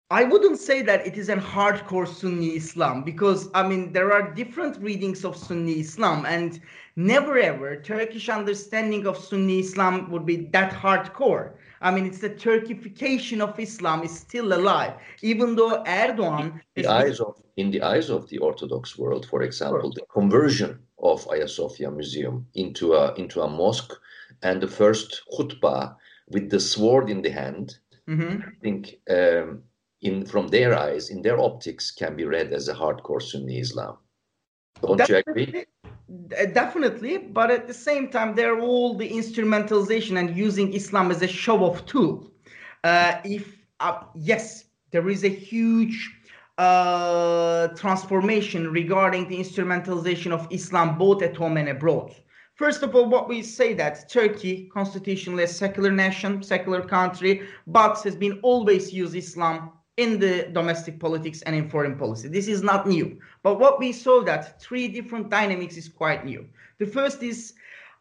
I 0.09 0.23
wouldn't 0.23 0.57
say 0.57 0.81
that 0.83 1.05
it 1.05 1.17
is 1.17 1.27
a 1.27 1.35
hardcore 1.35 2.07
Sunni 2.07 2.55
Islam 2.55 3.03
because 3.03 3.49
I 3.53 3.67
mean 3.67 3.91
there 3.91 4.13
are 4.13 4.33
different 4.33 4.77
readings 4.81 5.25
of 5.25 5.35
Sunni 5.35 5.81
Islam 5.81 6.25
and 6.25 6.61
never 6.95 7.37
ever 7.37 7.75
Turkish 7.81 8.29
understanding 8.29 9.05
of 9.05 9.17
Sunni 9.17 9.59
Islam 9.59 10.09
would 10.11 10.25
be 10.25 10.47
that 10.53 10.71
hardcore. 10.71 11.55
I 11.81 11.91
mean, 11.91 12.05
it's 12.05 12.19
the 12.19 12.29
Turkification 12.29 13.41
of 13.41 13.59
Islam 13.59 14.03
is 14.03 14.17
still 14.19 14.53
alive, 14.53 14.93
even 15.21 15.55
though 15.55 15.83
Erdogan. 15.83 16.61
In 16.75 16.83
the 16.83 16.87
eyes 16.87 17.19
of 17.19 17.35
in 17.55 17.71
the 17.71 17.81
eyes 17.81 18.09
of 18.09 18.27
the 18.29 18.37
Orthodox 18.39 18.97
world, 18.97 19.25
for 19.25 19.41
example, 19.41 19.91
the 19.91 20.05
conversion 20.11 20.79
of 20.99 21.25
Ayasofya 21.25 21.93
Museum 21.93 22.47
into 22.55 22.93
a 22.93 23.13
into 23.15 23.41
a 23.41 23.49
mosque 23.49 23.93
and 24.43 24.61
the 24.61 24.67
first 24.67 25.21
khutbah 25.33 25.95
with 26.29 26.49
the 26.49 26.59
sword 26.59 27.09
in 27.09 27.21
the 27.21 27.29
hand, 27.29 27.77
mm-hmm. 28.07 28.41
I 28.41 28.51
think 28.61 28.95
um, 29.09 29.63
in 30.01 30.25
from 30.25 30.47
their 30.49 30.77
eyes, 30.77 31.09
in 31.09 31.21
their 31.21 31.39
optics, 31.39 31.91
can 31.91 32.15
be 32.15 32.25
read 32.25 32.53
as 32.53 32.67
a 32.67 32.73
hardcore 32.73 33.21
Sunni 33.21 33.59
Islam. 33.59 33.97
Don't 34.81 34.97
Definitely. 34.97 35.41
you 35.41 35.47
agree? 35.49 35.65
Definitely 36.53 37.17
but 37.17 37.51
at 37.51 37.67
the 37.67 37.73
same 37.73 38.09
time 38.09 38.33
they're 38.33 38.59
all 38.59 38.95
the 38.95 39.09
instrumentalization 39.09 40.17
and 40.17 40.35
using 40.35 40.73
islam 40.73 41.11
as 41.11 41.21
a 41.21 41.27
show 41.27 41.63
off 41.63 41.85
tool. 41.85 42.31
Uh, 42.83 43.19
if 43.25 43.57
uh, 43.79 44.03
yes 44.15 44.65
there 44.91 45.09
is 45.09 45.23
a 45.23 45.29
huge 45.29 46.13
uh, 46.57 47.67
transformation 47.69 48.71
regarding 48.71 49.27
the 49.27 49.37
instrumentalization 49.37 50.31
of 50.31 50.47
islam 50.49 50.97
both 50.97 51.21
at 51.21 51.35
home 51.35 51.57
and 51.57 51.69
abroad. 51.69 52.15
First 52.57 52.81
of 52.81 52.95
all, 52.95 53.07
what 53.07 53.29
we 53.29 53.43
say 53.43 53.75
that 53.75 54.09
Turkey, 54.09 54.67
constitutionally 54.73 55.43
a 55.43 55.47
secular 55.47 55.91
nation, 55.91 56.41
secular 56.41 56.81
country, 56.81 57.47
but 57.67 58.01
has 58.01 58.15
been 58.15 58.39
always 58.41 58.91
used 58.91 59.15
Islam 59.15 59.73
in 59.97 60.19
the 60.19 60.47
domestic 60.53 60.99
politics 60.99 61.41
and 61.41 61.55
in 61.55 61.69
foreign 61.69 61.97
policy. 61.97 62.27
This 62.27 62.47
is 62.47 62.61
not 62.61 62.87
new. 62.87 63.19
But 63.41 63.59
what 63.59 63.79
we 63.79 63.91
saw 63.91 64.23
that 64.23 64.61
three 64.61 64.87
different 64.87 65.29
dynamics 65.29 65.75
is 65.75 65.89
quite 65.89 66.23
new. 66.23 66.47
The 66.77 66.85
first 66.85 67.23
is, 67.23 67.53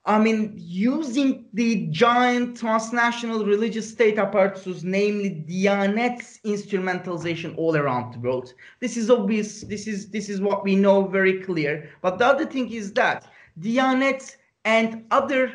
I 0.05 0.19
mean, 0.19 0.53
using 0.57 1.47
the 1.55 1.87
giant 1.87 2.59
transnational 2.59 3.47
religious 3.47 3.91
state 3.91 4.19
apparatus, 4.19 4.83
namely 4.83 5.45
Diyanet's 5.49 6.39
instrumentalization 6.45 7.57
all 7.57 7.77
around 7.77 8.13
the 8.13 8.21
world. 8.21 8.53
This 8.81 8.99
is 8.99 9.11
obvious. 9.11 9.63
This 9.63 9.87
is 9.87 10.11
this 10.11 10.29
is 10.29 10.41
what 10.41 10.65
we 10.65 10.77
know 10.77 11.07
very 11.07 11.43
clear. 11.43 11.89
But 12.03 12.19
the 12.19 12.27
other 12.27 12.45
thing 12.45 12.71
is 12.71 12.93
that 12.93 13.27
Diyanet 13.59 14.37
and 14.67 15.07
other 15.11 15.53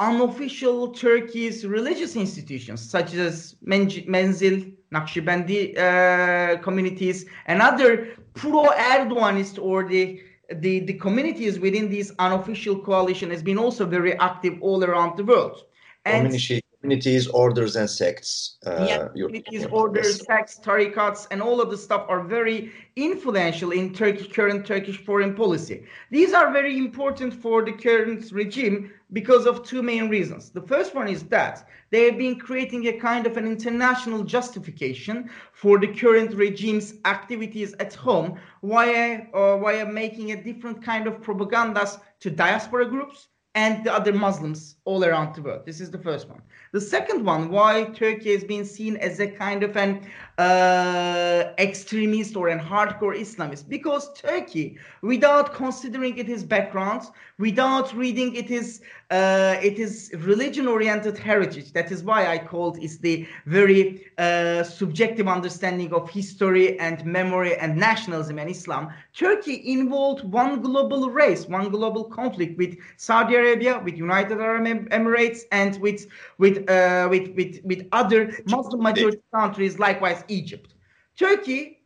unofficial 0.00 0.88
Turkey's 0.88 1.66
religious 1.66 2.16
institutions, 2.16 2.80
such 2.90 3.14
as 3.14 3.54
Menzil, 3.64 4.74
Naqshbandi 4.92 5.78
uh, 5.78 6.56
communities, 6.62 7.26
and 7.46 7.60
other 7.62 8.16
pro-Erdoganist 8.34 9.62
or 9.62 9.86
the, 9.86 10.20
the, 10.54 10.80
the 10.80 10.94
communities 10.94 11.60
within 11.60 11.90
this 11.90 12.12
unofficial 12.18 12.78
coalition 12.78 13.30
has 13.30 13.42
been 13.42 13.58
also 13.58 13.84
very 13.86 14.18
active 14.18 14.54
all 14.62 14.82
around 14.82 15.16
the 15.16 15.24
world. 15.24 15.64
And 16.06 16.32
communities, 16.80 17.26
orders, 17.28 17.76
and 17.76 17.88
sects. 17.88 18.56
Uh, 18.64 18.86
yeah, 18.88 19.08
communities, 19.08 19.66
orders, 19.66 20.24
sects, 20.24 20.58
tarikats, 20.58 21.26
and 21.30 21.42
all 21.42 21.60
of 21.60 21.70
the 21.70 21.76
stuff 21.76 22.06
are 22.08 22.22
very 22.22 22.72
influential 22.96 23.72
in 23.72 23.92
Turkish 23.92 24.32
current 24.32 24.66
Turkish 24.66 25.04
foreign 25.04 25.34
policy. 25.34 25.84
These 26.10 26.32
are 26.32 26.52
very 26.52 26.78
important 26.78 27.34
for 27.34 27.62
the 27.62 27.72
current 27.72 28.32
regime 28.32 28.90
because 29.12 29.46
of 29.46 29.62
two 29.62 29.82
main 29.82 30.08
reasons. 30.08 30.50
The 30.50 30.62
first 30.62 30.94
one 30.94 31.08
is 31.08 31.24
that 31.24 31.68
they 31.90 32.04
have 32.06 32.16
been 32.16 32.38
creating 32.38 32.86
a 32.86 32.92
kind 32.92 33.26
of 33.26 33.36
an 33.36 33.46
international 33.46 34.22
justification 34.22 35.28
for 35.52 35.78
the 35.78 35.88
current 35.88 36.34
regime's 36.34 36.94
activities 37.04 37.74
at 37.78 37.92
home 37.92 38.38
via, 38.62 39.26
uh, 39.34 39.58
via 39.58 39.84
making 39.84 40.32
a 40.32 40.42
different 40.42 40.82
kind 40.82 41.06
of 41.06 41.20
propagandas 41.20 42.00
to 42.20 42.30
diaspora 42.30 42.86
groups 42.86 43.28
and 43.54 43.84
the 43.84 43.92
other 43.92 44.12
Muslims 44.12 44.76
all 44.84 45.04
around 45.04 45.34
the 45.34 45.42
world. 45.42 45.66
This 45.66 45.80
is 45.80 45.90
the 45.90 45.98
first 45.98 46.28
one. 46.28 46.40
The 46.72 46.80
second 46.80 47.24
one, 47.24 47.50
why 47.50 47.84
Turkey 47.84 48.32
has 48.32 48.44
been 48.44 48.64
seen 48.64 48.96
as 48.98 49.18
a 49.18 49.26
kind 49.26 49.64
of 49.64 49.76
an 49.76 50.06
uh, 50.38 51.52
extremist 51.58 52.36
or 52.36 52.48
an 52.48 52.60
hardcore 52.60 53.18
Islamist, 53.18 53.68
because 53.68 54.12
Turkey, 54.14 54.78
without 55.02 55.52
considering 55.52 56.16
it 56.16 56.20
it 56.20 56.28
is 56.28 56.44
background, 56.44 57.02
without 57.38 57.92
reading 57.94 58.34
it 58.34 58.50
is 58.50 58.82
uh, 59.10 59.56
it 59.60 59.78
is 59.78 60.12
religion-oriented 60.18 61.18
heritage. 61.18 61.72
That 61.72 61.90
is 61.90 62.04
why 62.04 62.28
I 62.28 62.38
called 62.38 62.78
is 62.78 62.98
the 62.98 63.26
very 63.46 64.06
uh, 64.18 64.62
subjective 64.62 65.26
understanding 65.26 65.92
of 65.92 66.08
history 66.08 66.78
and 66.78 67.04
memory 67.04 67.56
and 67.56 67.76
nationalism 67.76 68.38
and 68.38 68.48
Islam. 68.48 68.88
Turkey 69.12 69.62
involved 69.72 70.22
one 70.24 70.62
global 70.62 71.10
race, 71.10 71.46
one 71.46 71.70
global 71.70 72.04
conflict 72.04 72.56
with 72.56 72.76
Saudi 72.96 73.34
Arabia, 73.34 73.80
with 73.84 73.96
United 73.96 74.40
Arab 74.40 74.66
Emirates, 74.90 75.40
and 75.50 75.80
with 75.80 76.06
with 76.38 76.70
uh, 76.70 77.08
with, 77.10 77.34
with, 77.34 77.60
with 77.64 77.88
other 77.92 78.32
Muslim 78.46 78.82
majority 78.82 79.22
countries, 79.34 79.78
likewise 79.78 80.22
Egypt. 80.28 80.74
Turkey 81.16 81.79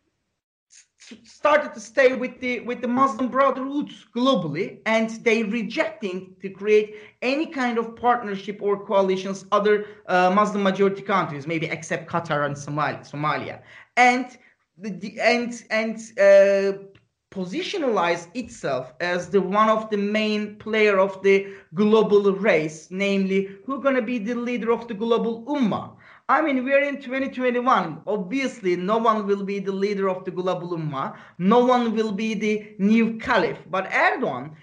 started 1.24 1.74
to 1.74 1.80
stay 1.80 2.14
with 2.14 2.40
the 2.40 2.60
with 2.60 2.80
the 2.80 2.88
Muslim 2.88 3.28
Brotherhood 3.28 3.90
globally, 4.14 4.80
and 4.86 5.10
they 5.24 5.42
rejecting 5.42 6.34
to 6.42 6.48
create 6.50 6.96
any 7.22 7.46
kind 7.46 7.78
of 7.78 7.96
partnership 7.96 8.58
or 8.62 8.84
coalitions 8.84 9.44
other 9.52 9.86
uh, 10.06 10.30
Muslim 10.34 10.62
majority 10.62 11.02
countries, 11.02 11.46
maybe 11.46 11.66
except 11.66 12.10
Qatar 12.10 12.46
and 12.46 12.56
Somalia, 12.56 13.00
Somalia, 13.10 13.62
and 13.96 14.38
the, 14.78 15.18
and 15.20 15.64
and 15.70 15.96
uh, 16.18 16.78
positionalize 17.30 18.28
itself 18.34 18.94
as 19.00 19.28
the 19.28 19.40
one 19.40 19.68
of 19.68 19.90
the 19.90 19.96
main 19.96 20.56
player 20.56 20.98
of 20.98 21.20
the 21.22 21.48
global 21.74 22.32
race, 22.32 22.88
namely 22.90 23.48
who's 23.64 23.82
going 23.82 23.96
to 23.96 24.02
be 24.02 24.18
the 24.18 24.34
leader 24.34 24.72
of 24.72 24.86
the 24.86 24.94
global 24.94 25.44
ummah. 25.46 25.93
I 26.28 26.40
mean, 26.40 26.64
we're 26.64 26.82
in 26.82 27.02
2021. 27.02 28.00
Obviously, 28.06 28.76
no 28.76 28.96
one 28.96 29.26
will 29.26 29.44
be 29.44 29.58
the 29.58 29.72
leader 29.72 30.08
of 30.08 30.24
the 30.24 30.30
global 30.30 30.70
ummah. 30.70 31.16
No 31.36 31.64
one 31.66 31.94
will 31.94 32.12
be 32.12 32.32
the 32.32 32.74
new 32.78 33.18
caliph. 33.18 33.58
But 33.70 33.90
Erdogan, 33.90 34.54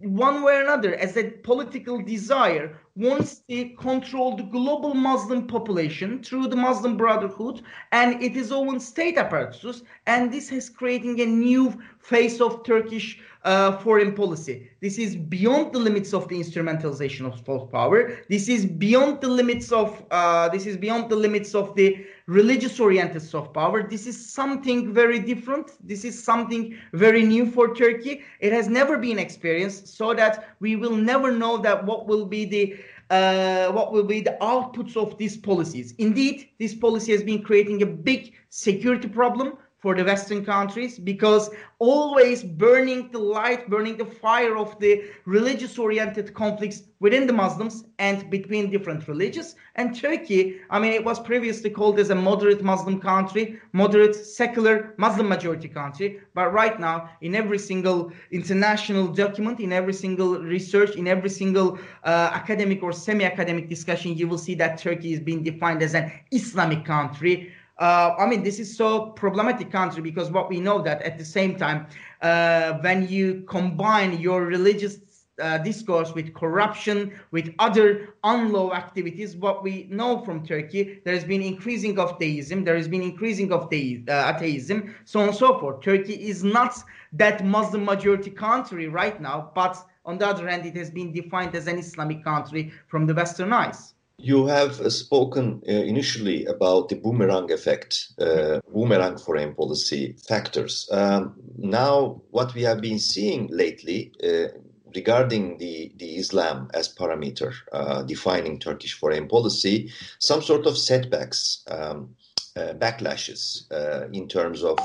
one 0.00 0.42
way 0.42 0.56
or 0.56 0.62
another, 0.62 0.96
as 0.96 1.16
a 1.16 1.30
political 1.30 2.02
desire, 2.02 2.76
wants 2.96 3.40
to 3.48 3.70
control 3.70 4.36
the 4.36 4.44
global 4.44 4.94
Muslim 4.94 5.46
population 5.46 6.22
through 6.22 6.46
the 6.46 6.56
Muslim 6.56 6.96
Brotherhood 6.96 7.62
and 7.90 8.22
it 8.22 8.36
is 8.36 8.52
own 8.52 8.78
state 8.78 9.18
apparatus. 9.18 9.82
And 10.06 10.32
this 10.32 10.52
is 10.52 10.70
creating 10.70 11.20
a 11.20 11.26
new 11.26 11.76
face 11.98 12.40
of 12.40 12.62
Turkish 12.64 13.18
uh, 13.44 13.76
foreign 13.78 14.14
policy. 14.14 14.70
This 14.80 14.98
is 14.98 15.16
beyond 15.16 15.72
the 15.72 15.78
limits 15.78 16.14
of 16.14 16.28
the 16.28 16.38
instrumentalization 16.38 17.26
of 17.26 17.44
soft 17.44 17.70
power. 17.72 18.18
This 18.30 18.48
is 18.48 18.64
beyond 18.64 19.20
the 19.20 19.28
limits 19.28 19.70
of 19.70 20.02
uh, 20.10 20.48
this 20.48 20.66
is 20.66 20.76
beyond 20.76 21.10
the 21.10 21.16
limits 21.16 21.54
of 21.54 21.74
the 21.74 22.06
religious-oriented 22.26 23.20
soft 23.20 23.52
power. 23.52 23.82
This 23.82 24.06
is 24.06 24.32
something 24.32 24.94
very 24.94 25.18
different. 25.18 25.72
This 25.86 26.04
is 26.04 26.22
something 26.22 26.78
very 26.94 27.22
new 27.22 27.44
for 27.44 27.74
Turkey. 27.74 28.22
It 28.40 28.52
has 28.52 28.66
never 28.66 28.96
been 28.96 29.18
experienced, 29.18 29.88
so 29.88 30.14
that 30.14 30.56
we 30.60 30.76
will 30.76 30.96
never 30.96 31.30
know 31.30 31.58
that 31.58 31.84
what 31.84 32.06
will 32.06 32.24
be 32.24 32.46
the 32.46 32.76
uh, 33.10 33.70
what 33.72 33.92
will 33.92 34.04
be 34.04 34.20
the 34.20 34.36
outputs 34.40 34.96
of 34.96 35.16
these 35.18 35.36
policies. 35.36 35.94
Indeed, 35.98 36.48
this 36.58 36.74
policy 36.74 37.12
has 37.12 37.22
been 37.22 37.42
creating 37.42 37.82
a 37.82 37.86
big 37.86 38.34
security 38.50 39.08
problem 39.08 39.58
for 39.84 39.94
the 39.94 40.02
Western 40.02 40.42
countries 40.42 40.98
because 40.98 41.50
always 41.78 42.42
burning 42.42 43.10
the 43.12 43.18
light, 43.18 43.68
burning 43.68 43.98
the 43.98 44.06
fire 44.06 44.56
of 44.56 44.80
the 44.80 45.04
religious 45.26 45.78
oriented 45.78 46.32
conflicts 46.32 46.84
within 47.00 47.26
the 47.26 47.34
Muslims 47.34 47.84
and 47.98 48.30
between 48.30 48.70
different 48.70 49.06
religions. 49.06 49.56
And 49.74 49.94
Turkey, 49.94 50.60
I 50.70 50.78
mean, 50.78 50.92
it 50.92 51.04
was 51.04 51.20
previously 51.20 51.68
called 51.68 51.98
as 51.98 52.08
a 52.08 52.14
moderate 52.14 52.62
Muslim 52.62 52.98
country, 52.98 53.60
moderate 53.72 54.16
secular 54.16 54.94
Muslim 54.96 55.28
majority 55.28 55.68
country. 55.68 56.18
But 56.32 56.54
right 56.54 56.80
now, 56.80 57.10
in 57.20 57.34
every 57.34 57.58
single 57.58 58.10
international 58.30 59.08
document, 59.08 59.60
in 59.60 59.70
every 59.70 59.92
single 59.92 60.40
research, 60.40 60.96
in 60.96 61.06
every 61.06 61.28
single 61.28 61.78
uh, 62.04 62.30
academic 62.32 62.82
or 62.82 62.92
semi 62.94 63.26
academic 63.26 63.68
discussion, 63.68 64.16
you 64.16 64.28
will 64.28 64.38
see 64.38 64.54
that 64.54 64.78
Turkey 64.78 65.12
is 65.12 65.20
being 65.20 65.42
defined 65.42 65.82
as 65.82 65.94
an 65.94 66.10
Islamic 66.30 66.86
country 66.86 67.52
uh, 67.78 68.14
I 68.18 68.26
mean, 68.26 68.42
this 68.42 68.60
is 68.60 68.76
so 68.76 69.06
problematic 69.06 69.72
country 69.72 70.00
because 70.00 70.30
what 70.30 70.48
we 70.48 70.60
know 70.60 70.80
that 70.82 71.02
at 71.02 71.18
the 71.18 71.24
same 71.24 71.56
time, 71.56 71.86
uh, 72.22 72.74
when 72.74 73.08
you 73.08 73.44
combine 73.48 74.20
your 74.20 74.44
religious 74.44 74.98
uh, 75.42 75.58
discourse 75.58 76.14
with 76.14 76.32
corruption, 76.34 77.12
with 77.32 77.52
other 77.58 78.14
unlaw 78.22 78.72
activities, 78.72 79.36
what 79.36 79.64
we 79.64 79.88
know 79.90 80.20
from 80.24 80.46
Turkey, 80.46 81.00
there 81.04 81.14
has 81.14 81.24
been 81.24 81.42
increasing 81.42 81.98
of 81.98 82.16
deism, 82.20 82.62
there 82.64 82.76
has 82.76 82.86
been 82.86 83.02
increasing 83.02 83.52
of 83.52 83.64
uh, 83.64 84.32
atheism, 84.36 84.94
so 85.04 85.20
on 85.20 85.28
and 85.28 85.36
so 85.36 85.58
forth. 85.58 85.80
Turkey 85.80 86.14
is 86.14 86.44
not 86.44 86.76
that 87.12 87.44
Muslim 87.44 87.84
majority 87.84 88.30
country 88.30 88.86
right 88.86 89.20
now, 89.20 89.50
but 89.54 89.76
on 90.04 90.18
the 90.18 90.26
other 90.26 90.48
hand, 90.48 90.66
it 90.66 90.76
has 90.76 90.90
been 90.90 91.12
defined 91.12 91.54
as 91.56 91.66
an 91.66 91.78
Islamic 91.78 92.22
country 92.22 92.72
from 92.86 93.06
the 93.06 93.14
Western 93.14 93.52
eyes. 93.52 93.93
You 94.18 94.46
have 94.46 94.80
uh, 94.80 94.90
spoken 94.90 95.62
uh, 95.68 95.72
initially 95.72 96.44
about 96.46 96.88
the 96.88 96.94
boomerang 96.94 97.50
effect, 97.52 98.12
uh, 98.20 98.60
boomerang 98.72 99.18
foreign 99.18 99.54
policy 99.54 100.16
factors. 100.26 100.88
Um, 100.92 101.34
now, 101.58 102.22
what 102.30 102.54
we 102.54 102.62
have 102.62 102.80
been 102.80 102.98
seeing 102.98 103.48
lately 103.48 104.12
uh, 104.22 104.56
regarding 104.94 105.58
the, 105.58 105.92
the 105.96 106.16
Islam 106.16 106.70
as 106.74 106.94
parameter 106.94 107.52
uh, 107.72 108.02
defining 108.02 108.60
Turkish 108.60 108.94
foreign 108.94 109.26
policy, 109.26 109.90
some 110.18 110.42
sort 110.42 110.66
of 110.66 110.78
setbacks. 110.78 111.64
Um, 111.68 112.14
uh, 112.56 112.72
backlashes 112.74 113.64
in 114.12 114.28
terms 114.28 114.62
of 114.62 114.78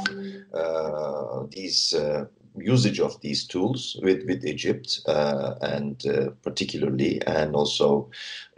these 1.52 1.94
usage 2.62 3.00
of 3.00 3.20
these 3.22 3.46
tools 3.46 4.00
with, 4.02 4.26
with 4.26 4.46
Egypt 4.46 5.02
uh, 5.08 5.56
and 5.62 6.06
uh, 6.06 6.30
particularly, 6.42 7.22
and 7.26 7.56
also 7.56 8.10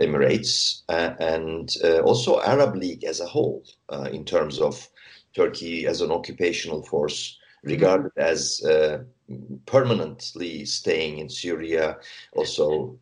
Emirates, 0.01 0.81
uh, 0.89 1.13
and 1.19 1.75
uh, 1.83 1.99
also 1.99 2.41
Arab 2.41 2.75
League 2.75 3.03
as 3.03 3.19
a 3.19 3.25
whole 3.25 3.63
uh, 3.89 4.09
in 4.11 4.25
terms 4.25 4.59
of 4.59 4.89
Turkey 5.35 5.85
as 5.87 6.01
an 6.01 6.11
occupational 6.11 6.83
force 6.83 7.37
regarded 7.63 8.11
as 8.17 8.61
uh, 8.63 9.03
permanently 9.65 10.65
staying 10.65 11.19
in 11.19 11.29
Syria, 11.29 11.97
also 12.33 12.97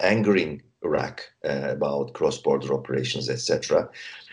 angering 0.00 0.60
Iraq 0.82 1.22
about 1.44 2.12
cross-border 2.12 2.74
operations, 2.74 3.30
etc. 3.30 3.88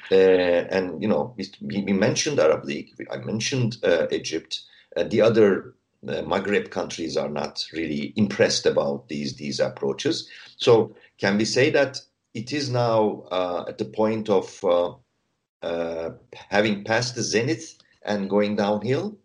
and 0.10 1.02
you 1.02 1.08
know, 1.08 1.34
we, 1.38 1.50
we, 1.62 1.94
mentioned 1.94 2.40
Arab 2.40 2.66
League, 2.66 2.90
I 3.12 3.18
mentioned 3.18 3.78
Egypt, 4.12 4.64
and 4.98 5.12
the 5.12 5.22
other 5.22 5.76
the 6.02 6.24
Maghreb 6.24 6.70
countries 6.70 7.18
are 7.18 7.30
not 7.30 7.66
really 7.74 8.14
impressed 8.16 8.66
about 8.66 9.08
these 9.10 9.36
these 9.36 9.60
approaches. 9.60 10.30
So 10.58 10.96
can 11.18 11.38
we 11.38 11.46
say 11.46 11.70
that 11.72 12.00
it 12.34 12.54
is 12.54 12.70
now 12.70 13.24
uh, 13.32 13.66
at 13.68 13.78
the 13.78 13.86
point 13.86 14.30
of 14.30 14.64
uh, 14.64 14.94
uh, 15.62 16.12
having 16.50 16.84
passed 16.84 17.16
the 17.16 17.24
zenith 17.24 17.78
and 18.04 18.30
going 18.30 18.56
downhill? 18.56 19.18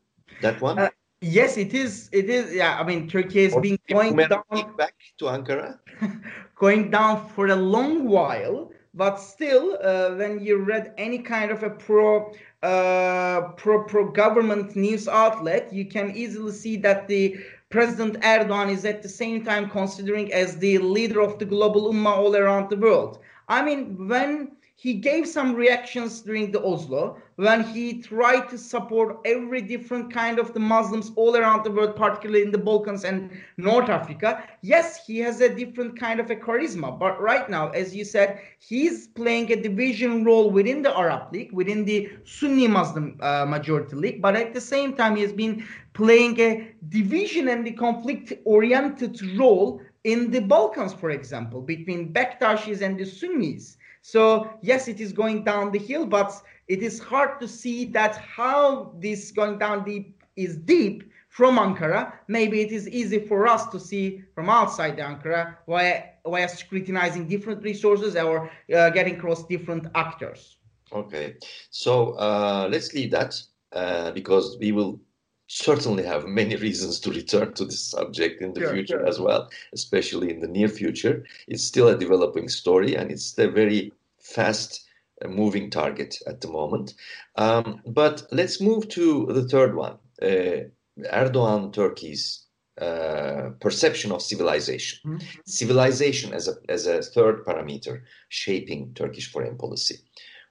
That 0.43 0.61
one. 0.61 0.79
Uh, 0.79 0.91
yes, 1.21 1.57
it 1.57 1.75
is. 1.75 2.09
It 2.13 2.29
is. 2.29 2.53
Yeah, 2.53 2.79
I 2.79 2.85
mean, 2.85 3.09
Turkey 3.09 3.45
has 3.45 3.55
or 3.55 3.61
been 3.61 3.79
going 3.89 4.17
down 4.17 4.77
back 4.77 4.95
to 5.19 5.27
Ankara, 5.27 5.79
going 6.57 6.91
down 6.91 7.29
for 7.29 7.47
a 7.47 7.57
long 7.57 8.09
while. 8.09 8.71
But 8.97 9.17
still, 9.17 9.77
uh, 9.83 10.11
when 10.15 10.39
you 10.39 10.59
read 10.59 10.95
any 10.97 11.19
kind 11.19 11.51
of 11.51 11.65
a 11.65 11.71
pro 11.71 12.33
uh, 12.64 13.53
pro 13.57 13.85
pro 13.85 14.11
government 14.11 14.74
news 14.74 15.07
outlet, 15.07 15.72
you 15.72 15.85
can 15.85 16.16
easily 16.16 16.53
see 16.53 16.77
that 16.79 17.07
the 17.09 17.37
President 17.68 18.20
Erdogan 18.22 18.70
is 18.70 18.85
at 18.85 19.03
the 19.03 19.09
same 19.09 19.44
time 19.44 19.68
considering 19.68 20.33
as 20.33 20.57
the 20.59 20.79
leader 20.79 21.20
of 21.20 21.38
the 21.38 21.44
global 21.44 21.92
ummah 21.92 22.16
all 22.16 22.35
around 22.37 22.70
the 22.70 22.77
world. 22.77 23.18
I 23.48 23.62
mean, 23.62 24.09
when 24.09 24.53
he 24.85 24.92
gave 24.92 25.27
some 25.27 25.55
reactions 25.55 26.20
during 26.20 26.53
the 26.53 26.62
Oslo 26.62 27.16
when 27.37 27.64
he 27.64 28.03
tried 28.03 28.51
to 28.51 28.59
support 28.59 29.18
every 29.25 29.62
different 29.62 30.12
kind 30.12 30.38
of 30.38 30.53
the 30.53 30.61
Muslims 30.61 31.11
all 31.16 31.35
around 31.38 31.64
the 31.64 31.70
world, 31.70 31.97
particularly 31.97 32.42
in 32.42 32.51
the 32.51 32.59
Balkans 32.59 33.03
and 33.03 33.31
North 33.57 33.88
Africa. 33.88 34.47
Yes, 34.61 35.07
he 35.07 35.16
has 35.20 35.40
a 35.40 35.49
different 35.49 35.99
kind 35.99 36.20
of 36.20 36.31
a 36.31 36.37
charisma, 36.37 36.99
but 36.99 37.18
right 37.18 37.49
now, 37.49 37.70
as 37.70 37.97
you 37.97 38.05
said, 38.05 38.42
he's 38.59 39.07
playing 39.07 39.51
a 39.53 39.57
division 39.57 40.23
role 40.23 40.51
within 40.51 40.83
the 40.83 40.94
Arab 40.94 41.33
League, 41.33 41.53
within 41.53 41.87
the 41.87 42.11
Sunni 42.27 42.68
Muslim 42.68 43.16
uh, 43.23 43.47
majority 43.47 43.97
league, 43.97 44.20
but 44.20 44.37
at 44.37 44.53
the 44.53 44.61
same 44.61 44.92
time, 44.92 45.16
he 45.16 45.23
has 45.23 45.33
been 45.33 45.64
playing 45.94 46.38
a 46.40 46.75
division 46.90 47.49
and 47.49 47.66
the 47.66 47.73
conflict 47.73 48.35
oriented 48.44 49.18
role 49.38 49.81
in 50.12 50.31
the 50.31 50.40
Balkans, 50.40 50.92
for 50.92 51.09
example, 51.09 51.62
between 51.62 52.12
Bektashis 52.12 52.83
and 52.83 52.99
the 52.99 53.07
Sunnis. 53.07 53.79
So 54.07 54.51
yes, 54.61 54.87
it 54.87 55.01
is 55.01 55.14
going 55.14 55.45
down 55.45 55.73
the 55.73 55.79
hill, 55.79 56.05
but 56.05 56.31
it 56.69 56.83
is 56.83 57.01
hard 57.01 57.40
to 57.40 57.49
see 57.49 57.87
that 57.87 58.17
how 58.17 58.93
this 58.99 59.31
going 59.31 59.57
down 59.59 59.83
deep 59.83 60.23
is 60.37 60.59
deep 60.59 61.11
from 61.31 61.57
Ankara, 61.57 62.12
maybe 62.29 62.61
it 62.61 62.71
is 62.71 62.87
easy 62.87 63.19
for 63.19 63.49
us 63.49 63.67
to 63.71 63.81
see 63.81 64.23
from 64.35 64.51
outside 64.51 64.99
Ankara 64.99 65.57
via, 65.67 66.03
via 66.27 66.49
scrutinizing 66.51 67.27
different 67.27 67.62
resources 67.62 68.14
or 68.14 68.51
uh, 68.77 68.90
getting 68.90 69.17
across 69.17 69.47
different 69.47 69.87
actors. 69.95 70.59
Okay, 70.93 71.37
so 71.71 72.12
uh, 72.19 72.69
let's 72.71 72.93
leave 72.93 73.11
that 73.11 73.40
uh, 73.73 74.11
because 74.11 74.59
we 74.61 74.71
will 74.71 75.01
certainly 75.46 76.02
have 76.04 76.26
many 76.26 76.57
reasons 76.66 77.00
to 77.00 77.11
return 77.11 77.52
to 77.54 77.64
this 77.64 77.80
subject 77.80 78.42
in 78.42 78.52
the 78.52 78.61
sure, 78.61 78.72
future 78.74 78.98
sure. 78.98 79.07
as 79.07 79.20
well, 79.20 79.50
especially 79.72 80.30
in 80.30 80.40
the 80.40 80.48
near 80.48 80.68
future. 80.68 81.24
It's 81.48 81.64
still 81.64 81.88
a 81.88 81.98
developing 81.98 82.48
story 82.48 82.94
and 82.94 83.11
it's 83.11 83.37
a 83.38 83.48
very 83.48 83.92
fast 84.20 84.85
uh, 85.24 85.28
moving 85.28 85.70
target 85.70 86.18
at 86.26 86.40
the 86.40 86.48
moment. 86.48 86.94
Um, 87.37 87.80
but 87.87 88.26
let's 88.33 88.61
move 88.61 88.88
to 88.90 89.26
the 89.26 89.48
third 89.48 89.74
one 89.74 89.98
uh, 90.22 90.68
Erdogan 91.12 91.72
Turkey's 91.72 92.44
uh, 92.80 93.50
perception 93.61 94.12
of 94.12 94.22
civilization. 94.22 94.98
Mm-hmm. 95.04 95.40
Civilization 95.46 96.33
as 96.33 96.48
a, 96.48 96.54
as 96.68 96.87
a 96.87 97.02
third 97.02 97.44
parameter 97.44 98.02
shaping 98.28 98.94
Turkish 98.94 99.30
foreign 99.30 99.57
policy. 99.57 99.98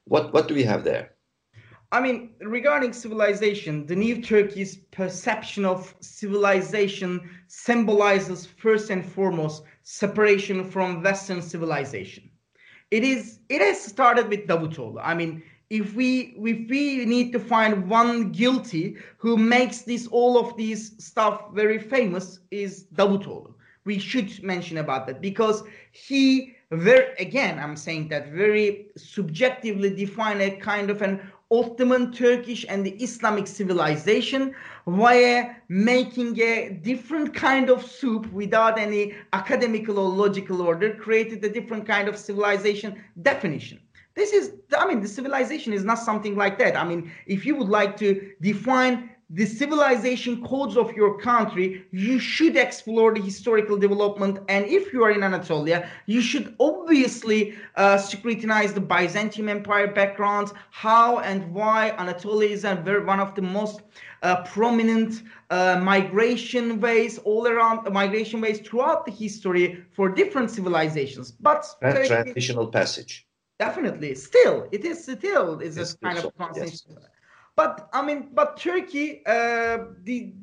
What, 0.06 0.34
what 0.34 0.48
do 0.48 0.54
we 0.54 0.64
have 0.64 0.84
there? 0.84 1.13
I 1.94 2.02
mean, 2.02 2.32
regarding 2.42 2.92
civilization, 2.92 3.86
the 3.86 3.96
new 3.96 4.20
Turkey's 4.20 4.78
perception 4.78 5.64
of 5.64 5.94
civilization 6.00 7.30
symbolizes 7.46 8.48
first 8.48 8.90
and 8.90 9.06
foremost 9.06 9.62
separation 9.84 10.64
from 10.72 11.04
Western 11.04 11.40
civilization. 11.40 12.32
It 12.90 13.04
is 13.04 13.38
it 13.48 13.62
has 13.62 13.80
started 13.80 14.28
with 14.28 14.48
Davutoğlu. 14.48 15.02
I 15.04 15.14
mean, 15.14 15.44
if 15.70 15.94
we 15.94 16.34
if 16.36 16.68
we 16.68 17.06
need 17.06 17.32
to 17.32 17.40
find 17.40 17.88
one 17.88 18.32
guilty 18.32 18.98
who 19.18 19.38
makes 19.38 19.84
this 19.84 20.08
all 20.08 20.40
of 20.40 20.58
these 20.58 20.94
stuff 20.98 21.54
very 21.54 21.78
famous 21.78 22.40
is 22.50 22.88
Davutoğlu. 22.96 23.54
We 23.86 24.00
should 24.00 24.42
mention 24.42 24.80
about 24.80 25.06
that 25.06 25.22
because 25.22 25.62
he 25.92 26.56
very 26.72 27.14
again 27.20 27.60
I'm 27.60 27.76
saying 27.76 28.08
that 28.08 28.32
very 28.32 28.88
subjectively 28.98 29.94
define 29.94 30.42
a 30.42 30.50
kind 30.58 30.90
of 30.90 31.04
an 31.04 31.22
Ottoman 31.54 32.12
Turkish 32.12 32.66
and 32.68 32.84
the 32.84 32.96
Islamic 33.08 33.46
civilization 33.46 34.56
via 34.88 35.56
making 35.70 36.40
a 36.42 36.80
different 36.82 37.36
kind 37.36 37.70
of 37.70 37.86
soup 37.86 38.32
without 38.34 38.80
any 38.80 39.14
academical 39.34 40.00
or 40.00 40.10
logical 40.10 40.62
order, 40.62 40.96
created 40.96 41.44
a 41.46 41.50
different 41.50 41.86
kind 41.86 42.08
of 42.08 42.18
civilization 42.18 43.00
definition. 43.22 43.80
This 44.16 44.34
is, 44.34 44.54
I 44.78 44.88
mean, 44.88 45.02
the 45.02 45.08
civilization 45.08 45.74
is 45.74 45.84
not 45.84 46.00
something 46.00 46.36
like 46.36 46.58
that. 46.58 46.76
I 46.76 46.84
mean, 46.84 47.12
if 47.28 47.46
you 47.46 47.56
would 47.56 47.70
like 47.70 47.98
to 47.98 48.32
define 48.42 49.10
the 49.34 49.48
civilization 49.48 50.46
codes 50.46 50.78
of 50.78 50.94
your 50.94 51.18
country, 51.18 51.86
you 51.90 52.20
should 52.20 52.56
explore 52.56 53.16
the 53.16 53.22
historical 53.22 53.78
development. 53.78 54.38
And 54.48 54.64
if 54.68 54.94
you 54.94 55.04
are 55.04 55.10
in 55.10 55.24
Anatolia, 55.24 55.90
you 56.06 56.22
should 56.22 56.56
obviously 56.60 57.56
uh, 57.76 57.98
scrutinize 57.98 58.74
the 58.74 58.80
Byzantium 58.80 59.50
Empire 59.50 59.88
background, 59.88 60.52
how 60.70 61.18
and 61.20 61.52
why 61.52 61.96
Anatolia 61.98 62.50
is 62.50 62.64
a 62.64 62.76
very, 62.76 63.04
one 63.04 63.20
of 63.20 63.34
the 63.34 63.42
most 63.42 63.82
uh, 64.22 64.44
prominent 64.44 65.24
uh, 65.50 65.80
migration 65.82 66.80
ways 66.80 67.18
all 67.20 67.48
around 67.48 67.88
uh, 67.88 67.90
migration 67.90 68.40
ways 68.40 68.60
throughout 68.60 69.04
the 69.04 69.12
history 69.12 69.84
for 69.94 70.10
different 70.10 70.52
civilizations. 70.52 71.32
But 71.32 71.66
transitional 71.82 72.68
passage. 72.68 73.26
Definitely, 73.58 74.14
still 74.14 74.68
it 74.72 74.86
is 74.86 75.04
still 75.04 75.60
is 75.60 75.78
a 75.78 75.98
kind 75.98 76.20
of 76.20 76.38
constant. 76.38 76.72
Yes. 76.72 77.10
But 77.56 77.90
I 77.94 78.06
mean, 78.06 78.30
but 78.34 78.58
Turkey, 78.58 79.22
uh, 79.26 79.78
the 80.04 80.34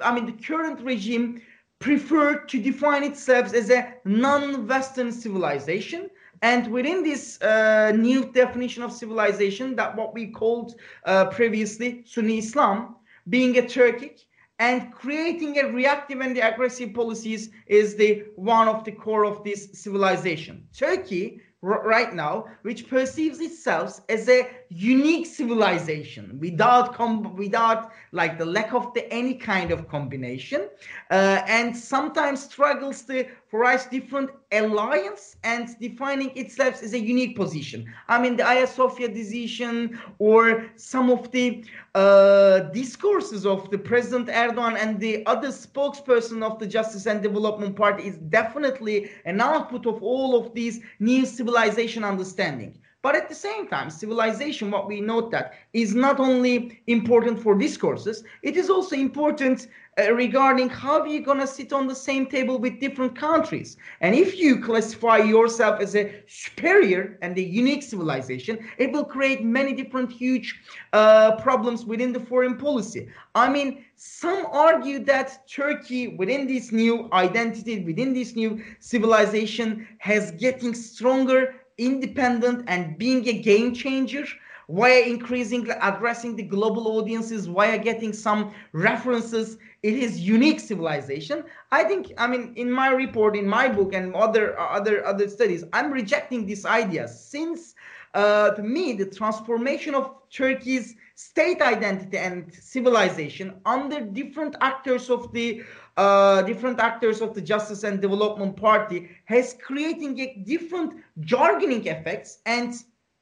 I 0.00 0.14
mean, 0.14 0.26
the 0.26 0.32
current 0.32 0.80
regime 0.80 1.40
preferred 1.78 2.48
to 2.48 2.60
define 2.60 3.04
itself 3.04 3.54
as 3.54 3.70
a 3.70 3.94
non-Western 4.04 5.12
civilization. 5.12 6.10
And 6.42 6.70
within 6.70 7.02
this 7.02 7.40
uh, 7.42 7.92
new 7.94 8.32
definition 8.32 8.82
of 8.82 8.92
civilization, 8.92 9.76
that 9.76 9.96
what 9.96 10.14
we 10.14 10.28
called 10.28 10.74
uh, 11.04 11.26
previously 11.26 12.04
Sunni 12.06 12.38
Islam, 12.38 12.96
being 13.28 13.58
a 13.58 13.62
Turkic 13.62 14.20
and 14.60 14.92
creating 14.92 15.58
a 15.58 15.70
reactive 15.72 16.20
and 16.20 16.36
aggressive 16.36 16.92
policies 16.94 17.50
is 17.66 17.94
the 17.96 18.24
one 18.34 18.66
of 18.68 18.84
the 18.84 18.92
core 18.92 19.24
of 19.24 19.44
this 19.44 19.68
civilization. 19.72 20.66
Turkey 20.76 21.40
right 21.62 22.14
now, 22.14 22.46
which 22.62 22.88
perceives 22.88 23.40
itself 23.40 24.00
as 24.08 24.28
a 24.28 24.48
unique 24.68 25.26
civilization 25.26 26.38
without 26.40 26.94
com- 26.94 27.34
without 27.36 27.90
like 28.12 28.38
the 28.38 28.44
lack 28.46 28.72
of 28.72 28.92
the 28.94 29.12
any 29.12 29.34
kind 29.34 29.70
of 29.70 29.88
combination, 29.88 30.68
uh, 31.10 31.42
and 31.46 31.76
sometimes 31.76 32.44
struggles 32.44 33.02
to 33.02 33.26
forge 33.50 33.88
different 33.90 34.30
alliance 34.52 35.36
and 35.42 35.68
defining 35.80 36.36
itself 36.36 36.82
as 36.82 36.92
a 36.92 36.98
unique 36.98 37.34
position. 37.36 37.86
I 38.08 38.20
mean, 38.20 38.36
the 38.36 38.44
Hagia 38.44 38.66
Sophia 38.66 39.08
decision 39.08 39.98
or 40.18 40.66
some 40.76 41.10
of 41.10 41.30
the 41.30 41.64
uh, 41.94 42.60
discourses 42.72 43.46
of 43.46 43.70
the 43.70 43.78
President 43.78 44.28
Erdogan 44.28 44.76
and 44.76 45.00
the 45.00 45.24
other 45.26 45.48
spokesperson 45.48 46.42
of 46.42 46.58
the 46.58 46.66
Justice 46.66 47.06
and 47.06 47.22
Development 47.22 47.74
Party 47.74 48.04
is 48.04 48.18
definitely 48.18 49.10
an 49.24 49.40
output 49.40 49.86
of 49.86 50.02
all 50.02 50.36
of 50.38 50.54
these 50.54 50.80
new 50.98 51.24
civilization 51.24 52.04
understanding. 52.04 52.78
But 53.00 53.14
at 53.14 53.28
the 53.28 53.34
same 53.34 53.68
time, 53.68 53.90
civilization, 53.90 54.72
what 54.72 54.88
we 54.88 55.00
note 55.00 55.30
that 55.30 55.54
is 55.72 55.94
not 55.94 56.18
only 56.18 56.82
important 56.88 57.40
for 57.40 57.54
discourses, 57.54 58.24
it 58.42 58.56
is 58.56 58.68
also 58.68 58.96
important 58.96 59.68
uh, 59.98 60.12
regarding 60.12 60.68
how 60.68 61.04
you're 61.04 61.22
going 61.22 61.40
to 61.40 61.46
sit 61.46 61.72
on 61.72 61.86
the 61.86 61.94
same 61.94 62.26
table 62.26 62.58
with 62.58 62.78
different 62.78 63.16
countries. 63.16 63.76
And 64.00 64.14
if 64.14 64.38
you 64.38 64.60
classify 64.60 65.18
yourself 65.18 65.80
as 65.80 65.96
a 65.96 66.22
superior 66.26 67.18
and 67.22 67.36
a 67.36 67.42
unique 67.42 67.82
civilization, 67.82 68.58
it 68.78 68.92
will 68.92 69.04
create 69.04 69.42
many 69.42 69.72
different 69.72 70.12
huge 70.12 70.60
uh, 70.92 71.36
problems 71.36 71.84
within 71.84 72.12
the 72.12 72.20
foreign 72.20 72.56
policy. 72.56 73.08
I 73.34 73.50
mean, 73.50 73.84
some 73.96 74.46
argue 74.52 75.04
that 75.04 75.48
Turkey, 75.48 76.16
within 76.16 76.46
this 76.46 76.70
new 76.70 77.08
identity, 77.12 77.84
within 77.84 78.12
this 78.12 78.36
new 78.36 78.62
civilization, 78.78 79.86
has 79.98 80.30
getting 80.32 80.74
stronger 80.74 81.54
independent 81.78 82.64
and 82.68 82.98
being 82.98 83.26
a 83.28 83.32
game 83.32 83.72
changer 83.72 84.24
via 84.68 85.02
increasingly 85.02 85.74
addressing 85.82 86.36
the 86.36 86.42
global 86.42 86.88
audiences? 86.98 87.46
Via 87.46 87.78
getting 87.78 88.12
some 88.12 88.52
references? 88.72 89.58
In 89.84 89.96
his 89.96 90.18
unique 90.18 90.58
civilization. 90.58 91.44
I 91.70 91.84
think 91.84 92.12
i 92.18 92.26
mean 92.26 92.52
in 92.56 92.70
my 92.70 92.88
report 92.88 93.36
in 93.36 93.46
my 93.46 93.68
book 93.68 93.94
and 93.94 94.14
other 94.14 94.58
other 94.58 95.06
other 95.06 95.28
studies 95.28 95.62
i'm 95.72 95.92
rejecting 95.92 96.46
this 96.46 96.64
idea 96.64 97.06
since 97.06 97.74
uh, 98.14 98.50
to 98.50 98.62
me 98.62 98.94
the 98.94 99.06
transformation 99.06 99.94
of 99.94 100.04
turkey's 100.30 100.96
state 101.14 101.60
identity 101.62 102.18
and 102.18 102.52
civilization 102.54 103.60
under 103.66 104.00
different 104.00 104.56
actors 104.60 105.10
of 105.10 105.32
the 105.32 105.62
uh, 105.96 106.42
different 106.42 106.78
actors 106.78 107.20
of 107.20 107.34
the 107.34 107.40
Justice 107.40 107.82
and 107.82 108.00
Development 108.00 108.56
Party 108.56 109.10
has 109.24 109.56
creating 109.60 110.16
a 110.20 110.42
different 110.46 110.92
jargoning 111.22 111.84
effects 111.86 112.38
and 112.46 112.72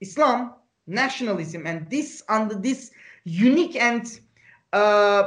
Islam 0.03 0.53
nationalism 0.87 1.67
and 1.67 1.89
this 1.91 2.23
under 2.29 2.55
this 2.55 2.91
unique 3.25 3.77
and 3.77 4.21
uh, 4.73 5.25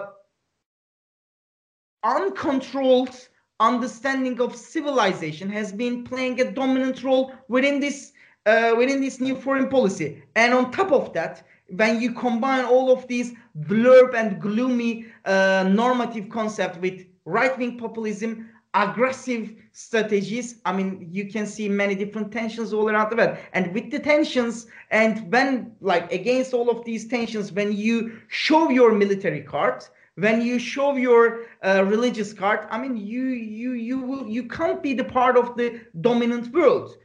uncontrolled 2.04 3.28
understanding 3.60 4.40
of 4.40 4.56
civilization 4.56 5.50
has 5.50 5.74
been 5.74 6.04
playing 6.04 6.40
a 6.40 6.52
dominant 6.52 7.04
role 7.04 7.34
within 7.50 7.80
this 7.80 8.14
uh, 8.46 8.74
within 8.78 9.02
this 9.02 9.20
new 9.20 9.36
foreign 9.36 9.68
policy. 9.68 10.24
And 10.36 10.54
on 10.54 10.72
top 10.72 10.92
of 10.92 11.14
that 11.14 11.44
when 11.68 12.02
you 12.02 12.14
combine 12.14 12.66
all 12.66 12.92
of 12.92 13.08
these 13.08 13.34
blurb 13.62 14.16
and 14.16 14.42
gloomy 14.42 15.06
uh, 15.26 15.70
normative 15.70 16.30
concept 16.30 16.80
with 16.82 17.06
right-wing 17.26 17.78
populism, 17.78 18.50
aggressive 18.74 19.54
strategies. 19.72 20.62
I 20.66 20.74
mean, 20.74 21.08
you 21.12 21.26
can 21.26 21.46
see 21.46 21.68
many 21.70 21.96
different 21.96 22.32
tensions 22.32 22.74
all 22.74 22.90
around 22.90 23.10
the 23.10 23.16
world. 23.16 23.38
And 23.54 23.74
with 23.74 23.92
the 23.92 24.00
tensions, 24.00 24.68
and 24.92 25.32
when 25.32 25.72
like 25.82 26.12
against 26.12 26.54
all 26.54 26.70
of 26.70 26.86
these 26.86 27.08
tensions, 27.08 27.52
when 27.52 27.72
you 27.74 28.20
show 28.28 28.70
your 28.70 28.94
military 28.94 29.42
card, 29.42 29.84
when 30.16 30.42
you 30.42 30.60
show 30.60 30.96
your 30.96 31.46
uh, 31.64 31.84
religious 31.86 32.34
card, 32.34 32.68
I 32.70 32.80
mean, 32.80 32.98
you 32.98 33.24
you 33.28 33.72
you 33.74 34.00
will 34.00 34.28
you 34.28 34.44
can't 34.44 34.84
be 34.84 34.94
the 34.94 35.06
part 35.06 35.38
of 35.38 35.56
the 35.56 35.82
dominant 36.02 36.54
world 36.54 36.98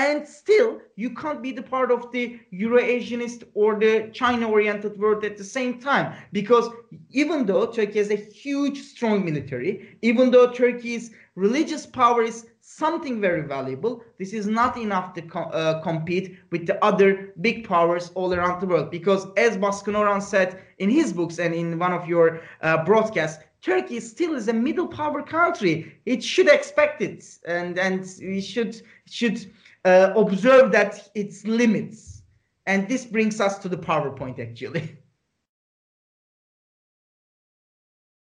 and 0.00 0.26
still 0.26 0.80
you 1.02 1.10
can't 1.20 1.42
be 1.42 1.52
the 1.52 1.62
part 1.74 1.90
of 1.90 2.10
the 2.12 2.24
Euro-Asianist 2.50 3.40
or 3.54 3.78
the 3.78 3.94
China-oriented 4.20 4.98
world 4.98 5.24
at 5.24 5.36
the 5.36 5.44
same 5.56 5.78
time. 5.78 6.06
Because 6.32 6.66
even 7.10 7.44
though 7.46 7.66
Turkey 7.66 7.98
has 7.98 8.10
a 8.10 8.16
huge 8.42 8.78
strong 8.92 9.24
military 9.24 9.72
even 10.10 10.30
though 10.30 10.48
Turkey's 10.50 11.10
religious 11.34 11.84
power 11.86 12.22
is 12.22 12.38
something 12.60 13.20
very 13.20 13.42
valuable 13.56 13.94
this 14.18 14.32
is 14.40 14.46
not 14.60 14.76
enough 14.76 15.12
to 15.14 15.22
co- 15.34 15.50
uh, 15.60 15.80
compete 15.82 16.26
with 16.52 16.66
the 16.66 16.76
other 16.84 17.32
big 17.40 17.56
powers 17.72 18.10
all 18.14 18.32
around 18.34 18.60
the 18.60 18.66
world. 18.72 18.90
Because 18.90 19.22
as 19.36 19.56
Baskın 19.56 19.96
Oran 20.00 20.20
said 20.20 20.60
in 20.78 20.88
his 20.90 21.12
books 21.12 21.38
and 21.38 21.52
in 21.54 21.78
one 21.78 21.92
of 21.92 22.06
your 22.08 22.26
uh, 22.62 22.84
broadcasts 22.84 23.42
Turkey 23.62 24.00
still 24.00 24.34
is 24.34 24.48
a 24.48 24.52
middle 24.52 24.88
power 24.88 25.22
country. 25.22 25.94
It 26.06 26.24
should 26.24 26.48
expect 26.48 27.02
it, 27.02 27.22
and 27.46 27.78
and 27.78 28.00
we 28.20 28.40
should 28.40 28.80
should 29.06 29.38
uh, 29.84 30.12
observe 30.16 30.72
that 30.72 31.10
its 31.14 31.44
limits. 31.46 32.22
And 32.66 32.88
this 32.88 33.04
brings 33.04 33.40
us 33.40 33.58
to 33.60 33.68
the 33.68 33.78
PowerPoint 33.78 34.38
actually. 34.38 34.98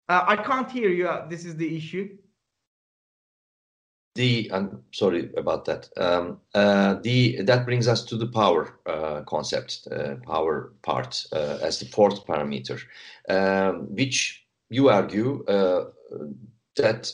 Uh, 0.07 0.23
I 0.27 0.37
can't 0.37 0.71
hear 0.71 0.91
you. 0.91 1.09
This 1.31 1.47
is 1.47 1.57
the 1.57 1.77
issue. 1.77 2.19
The 4.15 4.51
I'm 4.53 4.85
sorry 4.93 5.33
about 5.37 5.65
that. 5.65 5.89
Um, 5.97 6.41
uh, 6.55 6.97
the 7.03 7.43
that 7.43 7.65
brings 7.65 7.89
us 7.89 8.05
to 8.05 8.17
the 8.17 8.27
power 8.27 8.79
uh, 8.87 9.23
concept, 9.23 9.89
uh, 9.91 10.17
power 10.17 10.73
part 10.83 11.27
uh, 11.33 11.59
as 11.63 11.81
the 11.81 11.87
fourth 11.87 12.25
parameter, 12.27 12.81
um, 13.29 13.87
which 13.95 14.45
you 14.69 14.89
argue 14.89 15.43
uh, 15.47 15.87
that 16.77 17.13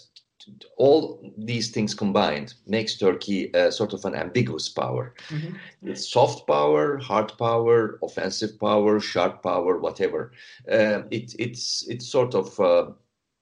all 0.77 1.21
these 1.37 1.71
things 1.71 1.95
combined 1.95 2.55
makes 2.67 2.97
Turkey 2.97 3.51
a 3.55 3.71
sort 3.71 3.93
of 3.93 4.05
an 4.05 4.15
ambiguous 4.15 4.69
power. 4.69 5.15
Mm-hmm. 5.29 5.57
It's 5.83 6.09
soft 6.09 6.47
power, 6.47 6.99
hard 6.99 7.33
power, 7.39 7.99
offensive 8.03 8.59
power, 8.59 9.01
sharp 9.01 9.43
power, 9.43 9.79
whatever. 9.79 10.33
Uh, 10.71 11.03
it, 11.11 11.35
it's 11.39 11.87
it's 11.89 12.07
sort 12.09 12.35
of 12.35 12.57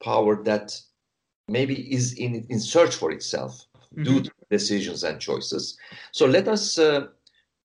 power 0.03 0.43
that 0.45 0.81
maybe 1.49 1.93
is 1.93 2.13
in, 2.15 2.47
in 2.49 2.61
search 2.61 2.95
for 2.95 3.11
itself 3.11 3.67
mm-hmm. 3.93 4.05
due 4.05 4.21
to 4.23 4.31
decisions 4.51 5.03
and 5.05 5.21
choices. 5.21 5.79
So 6.13 6.27
let 6.27 6.49
us 6.49 6.79
uh, 6.79 7.07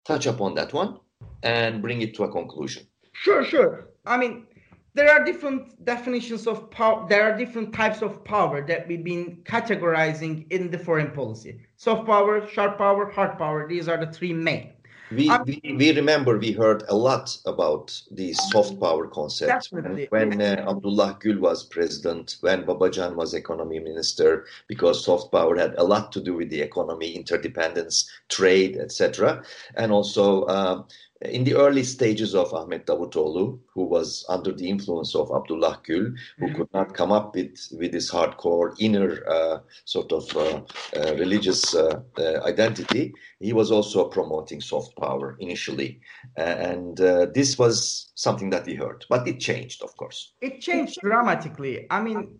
touch 0.06 0.26
upon 0.26 0.56
that 0.56 0.74
one 0.74 1.00
and 1.44 1.82
bring 1.82 2.02
it 2.02 2.16
to 2.16 2.24
a 2.24 2.32
conclusion. 2.32 2.88
Sure, 3.14 3.44
sure. 3.44 3.88
I 4.06 4.18
mean, 4.18 4.48
there 4.96 5.12
are 5.12 5.24
different 5.24 5.84
definitions 5.86 6.48
of 6.48 6.70
power. 6.70 7.06
There 7.10 7.24
are 7.24 7.38
different 7.38 7.74
types 7.74 8.02
of 8.02 8.24
power 8.24 8.66
that 8.68 8.88
we've 8.88 9.04
been 9.04 9.42
categorizing 9.44 10.46
in 10.52 10.70
the 10.70 10.78
foreign 10.78 11.12
policy. 11.12 11.62
Soft 11.78 12.06
power, 12.06 12.48
sharp 12.48 12.78
power, 12.78 13.10
hard 13.10 13.38
power. 13.38 13.68
These 13.68 13.88
are 13.88 13.98
the 13.98 14.12
three 14.12 14.34
main. 14.34 14.74
We, 15.12 15.30
we, 15.46 15.76
we, 15.78 15.96
remember 15.96 16.40
we 16.40 16.54
heard 16.54 16.84
a 16.88 16.96
lot 16.96 17.38
about 17.46 18.02
the 18.10 18.34
soft 18.34 18.80
power 18.80 19.06
concept 19.08 19.68
when, 19.68 20.08
when 20.10 20.42
uh, 20.42 20.66
Abdullah 20.68 21.20
Gül 21.22 21.40
was 21.40 21.64
president, 21.66 22.38
when 22.42 22.64
Babacan 22.64 23.16
was 23.16 23.36
economy 23.36 23.80
minister, 23.80 24.46
because 24.68 25.06
soft 25.06 25.32
power 25.32 25.56
had 25.56 25.76
a 25.78 25.84
lot 25.84 26.12
to 26.14 26.22
do 26.22 26.34
with 26.34 26.50
the 26.50 26.62
economy, 26.62 27.12
interdependence, 27.12 28.10
trade, 28.30 28.78
etc. 28.78 29.44
And 29.76 29.92
also 29.92 30.44
uh, 30.44 30.84
in 31.26 31.44
the 31.44 31.56
early 31.56 31.84
stages 31.84 32.36
of 32.36 32.54
Ahmet 32.54 32.86
Davutoğlu, 32.86 33.60
who 33.74 33.84
was 33.84 34.26
under 34.30 34.52
the 34.52 34.70
influence 34.70 35.16
of 35.16 35.32
Abdullah 35.32 35.82
Gül, 35.88 36.16
who 36.38 36.46
mm-hmm. 36.46 36.56
could 36.56 36.74
not 36.74 36.94
come 36.94 37.12
up 37.12 37.36
with, 37.36 37.58
with 37.80 37.92
this 37.92 38.12
hardcore 38.12 38.76
inner 38.80 39.24
uh, 39.30 39.60
sort 39.86 40.12
of 40.12 40.36
uh, 40.36 40.62
uh, 40.98 41.16
religious 41.16 41.76
uh, 41.76 42.02
uh, 42.18 42.42
identity, 42.46 43.14
he 43.40 43.54
was 43.54 43.72
also 43.72 44.08
promoting 44.10 44.62
soft 44.62 44.96
power 44.98 45.36
initially. 45.40 46.00
and 46.38 47.00
uh, 47.02 47.28
this 47.34 47.58
was 47.58 48.12
something 48.16 48.50
that 48.50 48.66
we 48.66 48.76
heard, 48.76 49.06
but 49.10 49.28
it 49.28 49.40
changed, 49.40 49.82
of 49.82 49.96
course. 49.98 50.34
It 50.42 50.62
changed 50.62 51.00
dramatically. 51.02 51.86
I 51.90 52.02
mean, 52.02 52.40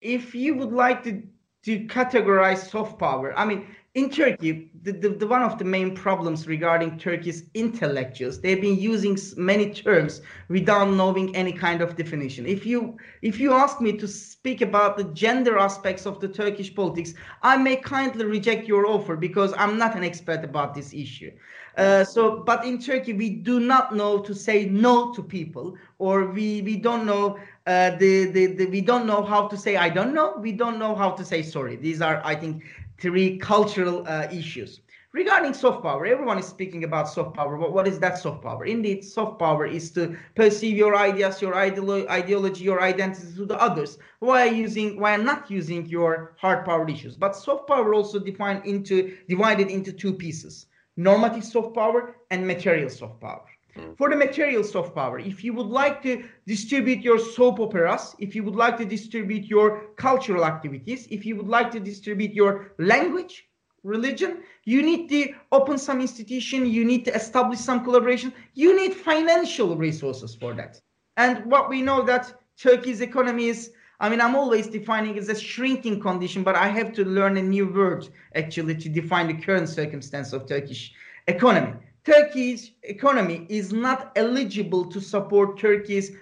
if 0.00 0.34
you 0.34 0.54
would 0.56 0.72
like 0.72 1.02
to, 1.04 1.22
to 1.64 1.86
categorize 1.86 2.70
soft 2.70 2.98
power, 2.98 3.36
I 3.38 3.44
mean, 3.44 3.66
in 3.94 4.10
Turkey, 4.10 4.70
the, 4.82 4.90
the, 4.90 5.08
the, 5.10 5.26
one 5.26 5.42
of 5.42 5.56
the 5.56 5.64
main 5.64 5.94
problems 5.94 6.48
regarding 6.48 6.98
Turkey's 6.98 7.44
intellectuals, 7.54 8.40
they've 8.40 8.60
been 8.60 8.76
using 8.76 9.16
many 9.36 9.70
terms 9.72 10.20
without 10.48 10.90
knowing 10.90 11.34
any 11.36 11.52
kind 11.52 11.80
of 11.80 11.94
definition. 11.94 12.44
If 12.44 12.66
you 12.66 12.96
if 13.22 13.38
you 13.38 13.52
ask 13.52 13.80
me 13.80 13.92
to 13.92 14.08
speak 14.08 14.62
about 14.62 14.96
the 14.96 15.04
gender 15.04 15.58
aspects 15.58 16.06
of 16.06 16.18
the 16.18 16.26
Turkish 16.26 16.74
politics, 16.74 17.14
I 17.42 17.56
may 17.56 17.76
kindly 17.76 18.24
reject 18.24 18.66
your 18.66 18.84
offer 18.86 19.14
because 19.14 19.54
I'm 19.56 19.78
not 19.78 19.94
an 19.96 20.02
expert 20.02 20.42
about 20.42 20.74
this 20.74 20.92
issue. 20.92 21.30
Uh, 21.76 22.04
so, 22.04 22.42
but 22.44 22.64
in 22.64 22.78
Turkey, 22.78 23.12
we 23.12 23.30
do 23.30 23.58
not 23.58 23.94
know 23.94 24.20
to 24.20 24.34
say 24.34 24.64
no 24.66 25.12
to 25.12 25.22
people, 25.22 25.76
or 25.98 26.26
we 26.26 26.62
we 26.62 26.76
don't 26.76 27.04
know 27.04 27.38
uh, 27.66 27.90
the, 27.96 28.26
the, 28.26 28.46
the 28.46 28.66
we 28.66 28.80
don't 28.80 29.06
know 29.06 29.22
how 29.22 29.48
to 29.48 29.56
say 29.56 29.76
I 29.76 29.88
don't 29.88 30.14
know. 30.14 30.36
We 30.38 30.52
don't 30.52 30.78
know 30.78 30.94
how 30.94 31.10
to 31.10 31.24
say 31.24 31.42
sorry. 31.42 31.76
These 31.76 32.00
are, 32.00 32.20
I 32.24 32.34
think, 32.34 32.62
three 32.98 33.38
cultural 33.38 34.06
uh, 34.06 34.28
issues. 34.32 34.80
Regarding 35.12 35.54
soft 35.54 35.84
power, 35.84 36.04
everyone 36.06 36.38
is 36.40 36.46
speaking 36.46 36.82
about 36.82 37.08
soft 37.08 37.36
power. 37.36 37.56
But 37.56 37.72
what 37.72 37.86
is 37.86 38.00
that 38.00 38.18
soft 38.18 38.42
power? 38.42 38.64
Indeed, 38.64 39.04
soft 39.04 39.38
power 39.38 39.64
is 39.64 39.92
to 39.92 40.16
perceive 40.34 40.76
your 40.76 40.96
ideas, 40.96 41.40
your 41.40 41.54
ideolo- 41.54 42.08
ideology, 42.08 42.64
your 42.64 42.82
identity 42.82 43.32
to 43.36 43.46
the 43.46 43.60
others 43.62 43.98
while 44.18 44.52
using, 44.52 44.98
while 44.98 45.22
not 45.22 45.48
using 45.48 45.86
your 45.86 46.34
hard 46.40 46.64
power 46.64 46.88
issues. 46.88 47.16
But 47.16 47.36
soft 47.36 47.68
power 47.68 47.94
also 47.94 48.18
defined 48.18 48.66
into 48.66 49.16
divided 49.28 49.68
into 49.68 49.92
two 49.92 50.14
pieces: 50.14 50.66
normative 50.96 51.44
soft 51.44 51.76
power 51.76 52.16
and 52.32 52.44
material 52.44 52.90
soft 52.90 53.20
power. 53.20 53.46
Mm. 53.76 53.96
For 53.96 54.10
the 54.10 54.16
material 54.16 54.62
soft 54.62 54.94
power, 54.94 55.18
if 55.18 55.42
you 55.42 55.52
would 55.54 55.66
like 55.66 56.02
to 56.02 56.24
distribute 56.46 57.02
your 57.02 57.18
soap 57.18 57.60
operas, 57.60 58.14
if 58.18 58.34
you 58.34 58.42
would 58.44 58.54
like 58.54 58.76
to 58.78 58.84
distribute 58.84 59.46
your 59.46 59.86
cultural 59.96 60.44
activities, 60.44 61.06
if 61.10 61.24
you 61.26 61.36
would 61.36 61.48
like 61.48 61.70
to 61.72 61.80
distribute 61.80 62.32
your 62.32 62.72
language, 62.78 63.48
religion, 63.82 64.42
you 64.64 64.82
need 64.82 65.08
to 65.08 65.34
open 65.52 65.78
some 65.78 66.00
institution, 66.00 66.66
you 66.66 66.84
need 66.84 67.04
to 67.04 67.14
establish 67.14 67.58
some 67.58 67.84
collaboration, 67.84 68.32
you 68.54 68.76
need 68.76 68.94
financial 68.94 69.76
resources 69.76 70.34
for 70.34 70.54
that. 70.54 70.80
And 71.16 71.44
what 71.46 71.68
we 71.68 71.82
know 71.82 72.02
that 72.02 72.32
Turkey's 72.56 73.00
economy 73.00 73.48
is 73.48 73.72
I 74.00 74.08
mean, 74.08 74.20
I'm 74.20 74.34
always 74.34 74.66
defining 74.66 75.16
it 75.16 75.20
as 75.20 75.28
a 75.28 75.38
shrinking 75.38 76.00
condition, 76.00 76.42
but 76.42 76.56
I 76.56 76.68
have 76.68 76.92
to 76.94 77.04
learn 77.04 77.36
a 77.36 77.42
new 77.42 77.72
word 77.72 78.08
actually 78.34 78.74
to 78.74 78.88
define 78.88 79.28
the 79.28 79.34
current 79.34 79.68
circumstance 79.68 80.32
of 80.32 80.46
Turkish 80.46 80.92
economy. 81.28 81.74
Turkey's 82.04 82.72
economy 82.82 83.46
is 83.48 83.72
not 83.72 84.12
eligible 84.16 84.84
to 84.84 85.00
support 85.00 85.58
Turkey's 85.58 86.12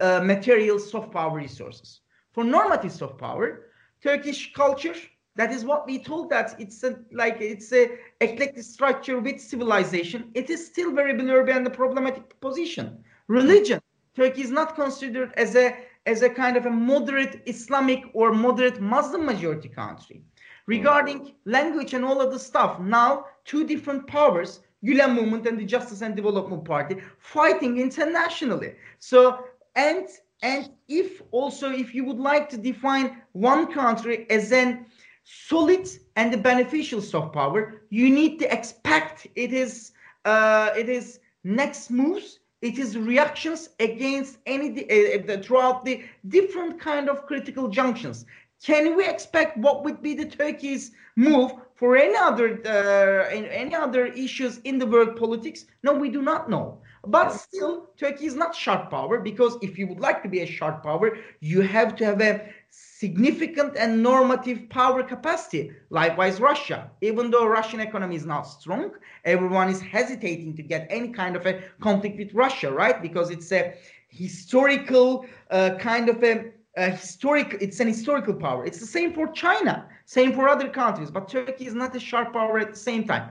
uh, 0.00 0.20
material 0.22 0.78
soft 0.78 1.10
power 1.10 1.36
resources. 1.36 2.00
For 2.32 2.44
normative 2.44 2.92
soft 2.92 3.18
power, 3.18 3.66
Turkish 4.02 4.52
culture, 4.52 4.94
that 5.34 5.50
is 5.50 5.64
what 5.64 5.86
we 5.86 5.98
told 5.98 6.30
that 6.30 6.54
it's 6.60 6.82
a, 6.84 6.98
like 7.12 7.38
it's 7.40 7.72
a 7.72 7.98
eclectic 8.20 8.62
structure 8.62 9.18
with 9.18 9.40
civilization. 9.40 10.30
It 10.34 10.48
is 10.50 10.64
still 10.64 10.92
very 10.92 11.14
blurry 11.14 11.52
and 11.52 11.66
a 11.66 11.70
problematic 11.70 12.40
position. 12.40 13.02
Religion, 13.28 13.80
Turkey 14.14 14.42
is 14.42 14.50
not 14.50 14.76
considered 14.76 15.32
as 15.36 15.56
a 15.56 15.76
as 16.06 16.22
a 16.22 16.28
kind 16.28 16.56
of 16.56 16.66
a 16.66 16.70
moderate 16.70 17.42
Islamic 17.46 18.02
or 18.12 18.32
moderate 18.32 18.80
Muslim 18.80 19.24
majority 19.24 19.68
country. 19.68 20.24
Regarding 20.66 21.34
language 21.44 21.94
and 21.94 22.04
all 22.04 22.20
of 22.20 22.32
the 22.32 22.38
stuff, 22.38 22.80
now 22.80 23.24
two 23.44 23.64
different 23.64 24.06
powers 24.06 24.60
Gülen 24.84 25.14
movement 25.14 25.46
and 25.46 25.58
the 25.58 25.64
Justice 25.64 26.02
and 26.02 26.16
Development 26.16 26.64
Party 26.64 26.96
fighting 27.18 27.78
internationally. 27.78 28.74
So 28.98 29.44
and 29.76 30.08
and 30.42 30.70
if 30.88 31.22
also 31.30 31.70
if 31.70 31.94
you 31.94 32.04
would 32.04 32.18
like 32.18 32.48
to 32.50 32.56
define 32.56 33.22
one 33.32 33.72
country 33.72 34.26
as 34.30 34.52
an 34.52 34.86
solid 35.24 35.88
and 36.16 36.34
a 36.34 36.38
beneficial 36.38 37.00
soft 37.00 37.32
power, 37.32 37.82
you 37.90 38.10
need 38.10 38.38
to 38.40 38.52
expect 38.52 39.26
it 39.36 39.52
is 39.52 39.92
uh, 40.24 40.70
it 40.76 40.88
is 40.88 41.20
next 41.44 41.90
moves 41.90 42.38
it 42.60 42.78
is 42.78 42.96
reactions 42.96 43.70
against 43.80 44.38
any 44.46 44.68
uh, 44.88 45.42
throughout 45.42 45.84
the 45.84 46.04
different 46.28 46.80
kind 46.80 47.08
of 47.08 47.26
critical 47.26 47.68
junctions 47.68 48.24
can 48.64 48.96
we 48.96 49.04
expect 49.06 49.56
what 49.58 49.82
would 49.84 50.00
be 50.00 50.14
the 50.14 50.24
turkey's 50.24 50.92
move 51.16 51.52
for 51.82 51.96
any 51.96 52.14
other 52.14 52.48
uh, 52.64 53.28
any 53.28 53.74
other 53.74 54.06
issues 54.06 54.58
in 54.58 54.78
the 54.78 54.86
world 54.86 55.16
politics? 55.16 55.64
No, 55.82 55.92
we 55.92 56.10
do 56.10 56.22
not 56.22 56.48
know. 56.48 56.78
But 57.04 57.30
still, 57.30 57.90
Turkey 57.96 58.26
is 58.26 58.36
not 58.36 58.54
sharp 58.54 58.88
power 58.88 59.18
because 59.18 59.58
if 59.62 59.76
you 59.76 59.88
would 59.88 59.98
like 59.98 60.22
to 60.22 60.28
be 60.28 60.42
a 60.42 60.46
sharp 60.46 60.84
power, 60.84 61.18
you 61.40 61.60
have 61.60 61.96
to 61.96 62.04
have 62.04 62.20
a 62.20 62.34
significant 62.70 63.76
and 63.76 64.00
normative 64.00 64.68
power 64.68 65.02
capacity. 65.02 65.72
Likewise, 65.90 66.38
Russia. 66.38 66.88
Even 67.00 67.32
though 67.32 67.46
Russian 67.48 67.80
economy 67.80 68.14
is 68.14 68.26
not 68.26 68.42
strong, 68.42 68.92
everyone 69.24 69.68
is 69.68 69.80
hesitating 69.80 70.54
to 70.58 70.62
get 70.62 70.86
any 70.88 71.08
kind 71.08 71.34
of 71.34 71.44
a 71.46 71.62
conflict 71.80 72.16
with 72.16 72.32
Russia, 72.32 72.70
right? 72.70 73.02
Because 73.02 73.28
it's 73.30 73.50
a 73.50 73.74
historical 74.06 75.26
uh, 75.50 75.70
kind 75.80 76.08
of 76.08 76.22
a 76.22 76.52
a 76.76 76.90
historic 76.90 77.56
it's 77.60 77.80
an 77.80 77.88
historical 77.88 78.34
power. 78.34 78.64
It's 78.64 78.80
the 78.80 78.86
same 78.86 79.12
for 79.12 79.28
china 79.28 79.86
same 80.06 80.32
for 80.32 80.48
other 80.48 80.68
countries 80.68 81.10
but 81.10 81.28
turkey 81.28 81.66
is 81.66 81.74
not 81.74 81.94
a 81.94 82.00
sharp 82.00 82.32
power 82.32 82.58
at 82.58 82.70
the 82.70 82.78
same 82.78 83.04
time. 83.06 83.30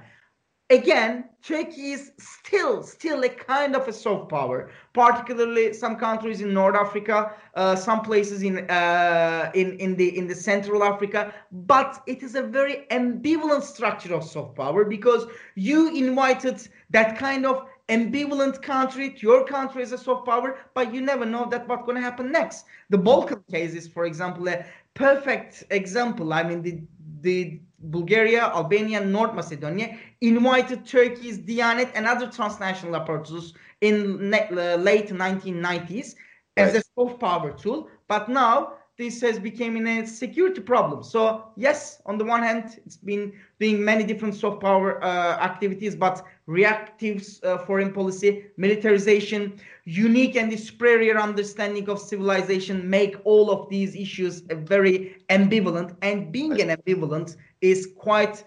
Again 0.69 1.25
turkey 1.41 1.91
is 1.91 2.11
still 2.19 2.83
still 2.83 3.23
a 3.23 3.29
kind 3.29 3.75
of 3.75 3.87
a 3.87 3.93
soft 3.93 4.29
power 4.29 4.69
particularly 4.93 5.73
some 5.73 5.95
countries 5.95 6.41
in 6.41 6.53
north 6.53 6.75
africa 6.75 7.33
uh, 7.55 7.75
some 7.75 8.01
places 8.01 8.43
in 8.43 8.69
uh, 8.69 9.51
in 9.55 9.77
in 9.79 9.95
the 9.95 10.17
in 10.17 10.27
the 10.27 10.35
central 10.35 10.83
africa 10.83 11.33
but 11.51 12.01
it 12.05 12.21
is 12.21 12.35
a 12.35 12.41
very 12.43 12.85
ambivalent 12.91 13.63
structure 13.63 14.13
of 14.13 14.23
soft 14.23 14.55
power 14.55 14.85
because 14.85 15.25
you 15.55 15.89
invited 15.95 16.67
that 16.91 17.17
kind 17.17 17.45
of 17.45 17.65
ambivalent 17.91 18.61
country, 18.61 19.15
your 19.17 19.45
country 19.45 19.83
is 19.83 19.91
a 19.91 19.97
soft 19.97 20.25
power, 20.25 20.57
but 20.73 20.93
you 20.93 21.01
never 21.01 21.25
know 21.25 21.45
that 21.49 21.67
what's 21.67 21.83
going 21.85 21.97
to 21.97 22.01
happen 22.01 22.31
next. 22.31 22.65
The 22.89 22.97
Balkan 22.97 23.43
case 23.51 23.73
is, 23.73 23.87
for 23.87 24.05
example, 24.05 24.47
a 24.47 24.65
perfect 24.93 25.65
example. 25.69 26.33
I 26.33 26.43
mean, 26.43 26.61
the 26.61 26.81
the 27.21 27.59
Bulgaria, 27.83 28.43
Albania, 28.45 29.03
North 29.03 29.33
Macedonia 29.33 29.97
invited 30.21 30.85
Turkey's 30.85 31.39
Diyanet 31.39 31.91
and 31.95 32.05
other 32.07 32.27
transnational 32.27 32.95
apparatus 32.95 33.53
in 33.81 34.33
uh, 34.33 34.75
late 34.75 35.09
1990s 35.09 36.15
as 36.57 36.73
right. 36.73 36.75
a 36.75 36.83
soft 36.95 37.19
power 37.19 37.51
tool. 37.51 37.89
But 38.07 38.29
now 38.29 38.73
this 39.01 39.19
has 39.21 39.39
become 39.39 39.75
a 39.87 40.05
security 40.05 40.61
problem. 40.61 41.01
So 41.01 41.45
yes, 41.57 42.01
on 42.05 42.19
the 42.19 42.25
one 42.25 42.43
hand, 42.43 42.79
it's 42.85 42.97
been 42.97 43.33
doing 43.59 43.83
many 43.83 44.03
different 44.03 44.35
soft 44.35 44.61
power 44.61 45.03
uh, 45.03 45.37
activities, 45.49 45.95
but 45.95 46.23
reactive 46.45 47.27
uh, 47.43 47.57
foreign 47.65 47.91
policy, 47.91 48.45
militarization, 48.57 49.59
unique 49.85 50.35
and 50.35 50.47
superior 50.59 51.17
understanding 51.17 51.89
of 51.89 51.97
civilization 51.99 52.87
make 52.87 53.15
all 53.23 53.49
of 53.49 53.67
these 53.69 53.95
issues 53.95 54.41
very 54.41 55.17
ambivalent. 55.29 55.95
And 56.03 56.31
being 56.31 56.61
an 56.61 56.69
ambivalent 56.69 57.37
is 57.61 57.89
quite 57.97 58.43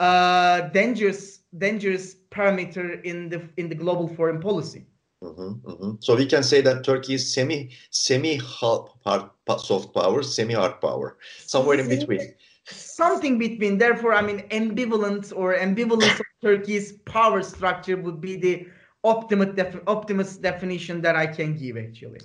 uh, 0.00 0.62
dangerous, 0.80 1.40
dangerous 1.58 2.16
parameter 2.30 3.04
in 3.04 3.28
the 3.28 3.40
in 3.58 3.68
the 3.68 3.74
global 3.74 4.08
foreign 4.08 4.40
policy. 4.40 4.86
Mm-hmm, 5.22 5.70
mm-hmm. 5.70 5.90
So 6.00 6.16
we 6.16 6.24
can 6.24 6.42
say 6.42 6.62
that 6.62 6.82
Turkey 6.82 7.14
is 7.14 7.32
semi 7.32 7.70
semi 7.90 8.36
hard, 8.36 8.90
hard 9.04 9.30
soft 9.58 9.92
power, 9.92 10.22
semi 10.22 10.54
hard 10.54 10.80
power, 10.80 11.18
somewhere 11.38 11.78
in 11.78 11.88
between. 11.88 12.34
Something 12.64 13.38
between. 13.38 13.76
Therefore, 13.76 14.14
I 14.14 14.22
mean, 14.22 14.48
ambivalent 14.48 15.32
or 15.36 15.54
ambivalence 15.54 16.18
of 16.18 16.26
Turkey's 16.42 16.92
power 17.04 17.42
structure 17.42 17.96
would 17.96 18.20
be 18.20 18.36
the 18.36 18.66
optimist 19.04 19.56
def- 19.56 19.82
optimist 19.86 20.40
definition 20.40 21.02
that 21.02 21.16
I 21.16 21.26
can 21.26 21.54
give 21.54 21.76
actually. 21.76 22.20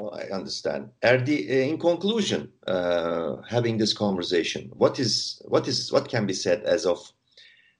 Well, 0.00 0.14
I 0.14 0.24
understand. 0.34 0.90
Erdi, 1.04 1.48
uh, 1.48 1.70
in 1.70 1.78
conclusion, 1.78 2.50
uh, 2.66 3.36
having 3.48 3.78
this 3.78 3.92
conversation, 3.92 4.70
what 4.74 4.98
is 4.98 5.40
what 5.44 5.68
is 5.68 5.92
what 5.92 6.08
can 6.08 6.26
be 6.26 6.32
said 6.32 6.64
as 6.64 6.84
of 6.84 7.12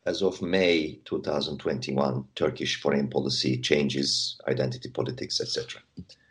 as 0.06 0.22
of 0.22 0.40
May 0.42 1.00
2021, 1.04 2.24
Turkish 2.34 2.80
foreign 2.80 3.08
policy 3.08 3.58
changes, 3.58 4.38
identity 4.48 4.90
politics, 4.90 5.40
etc. 5.40 5.80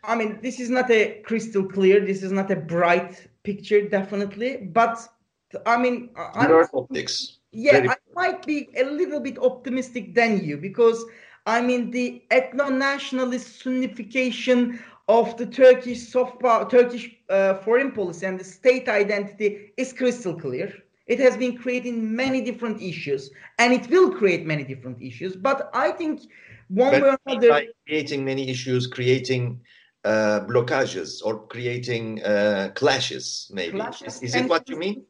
I 0.04 0.16
mean, 0.16 0.40
this 0.42 0.60
is 0.60 0.70
not 0.70 0.92
a 0.92 1.22
crystal 1.26 1.64
clear. 1.64 2.06
This 2.06 2.24
is 2.24 2.32
not 2.32 2.52
a 2.52 2.56
bright 2.56 3.28
picture, 3.44 3.88
definitely. 3.88 4.58
But 4.58 5.08
I 5.66 5.78
mean, 5.78 6.10
I'm, 6.16 6.52
optics. 6.74 7.40
Yeah, 7.52 7.74
Very 7.74 7.90
I 7.90 7.96
might 8.16 8.46
be 8.46 8.70
a 8.78 8.84
little 8.84 9.20
bit 9.20 9.38
optimistic 9.40 10.14
than 10.14 10.44
you 10.44 10.58
because 10.58 11.04
I 11.46 11.62
mean 11.62 11.92
the 11.92 12.24
ethno-nationalist 12.32 13.64
Sunnification 13.64 14.80
of 15.08 15.38
the 15.38 15.46
Turkish 15.46 16.08
soft 16.08 16.40
power, 16.40 16.68
Turkish 16.70 17.16
uh, 17.30 17.56
foreign 17.56 17.92
policy 17.92 18.26
and 18.26 18.40
the 18.40 18.44
state 18.44 18.88
identity 18.88 19.74
is 19.78 19.94
crystal 19.94 20.34
clear. 20.34 20.74
It 21.06 21.20
has 21.20 21.36
been 21.36 21.58
creating 21.58 22.16
many 22.16 22.42
different 22.42 22.82
issues, 22.82 23.30
and 23.60 23.74
it 23.74 23.90
will 23.90 24.12
create 24.12 24.46
many 24.46 24.64
different 24.64 25.02
issues. 25.02 25.36
But 25.36 25.70
I 25.74 25.92
think 25.92 26.22
one 26.70 26.92
but 26.92 27.02
way 27.02 27.10
or 27.10 27.18
another, 27.26 27.50
by 27.50 27.68
creating 27.88 28.24
many 28.24 28.50
issues, 28.50 28.88
creating 28.88 29.60
uh, 30.06 30.42
blockages 30.48 31.22
or 31.24 31.46
creating 31.48 32.24
uh, 32.24 32.72
clashes, 32.76 33.52
maybe. 33.54 33.78
Clashes, 33.78 34.18
is, 34.18 34.24
is 34.24 34.36
it 34.36 34.50
what 34.50 34.70
you 34.70 34.78
mean? 34.78 35.06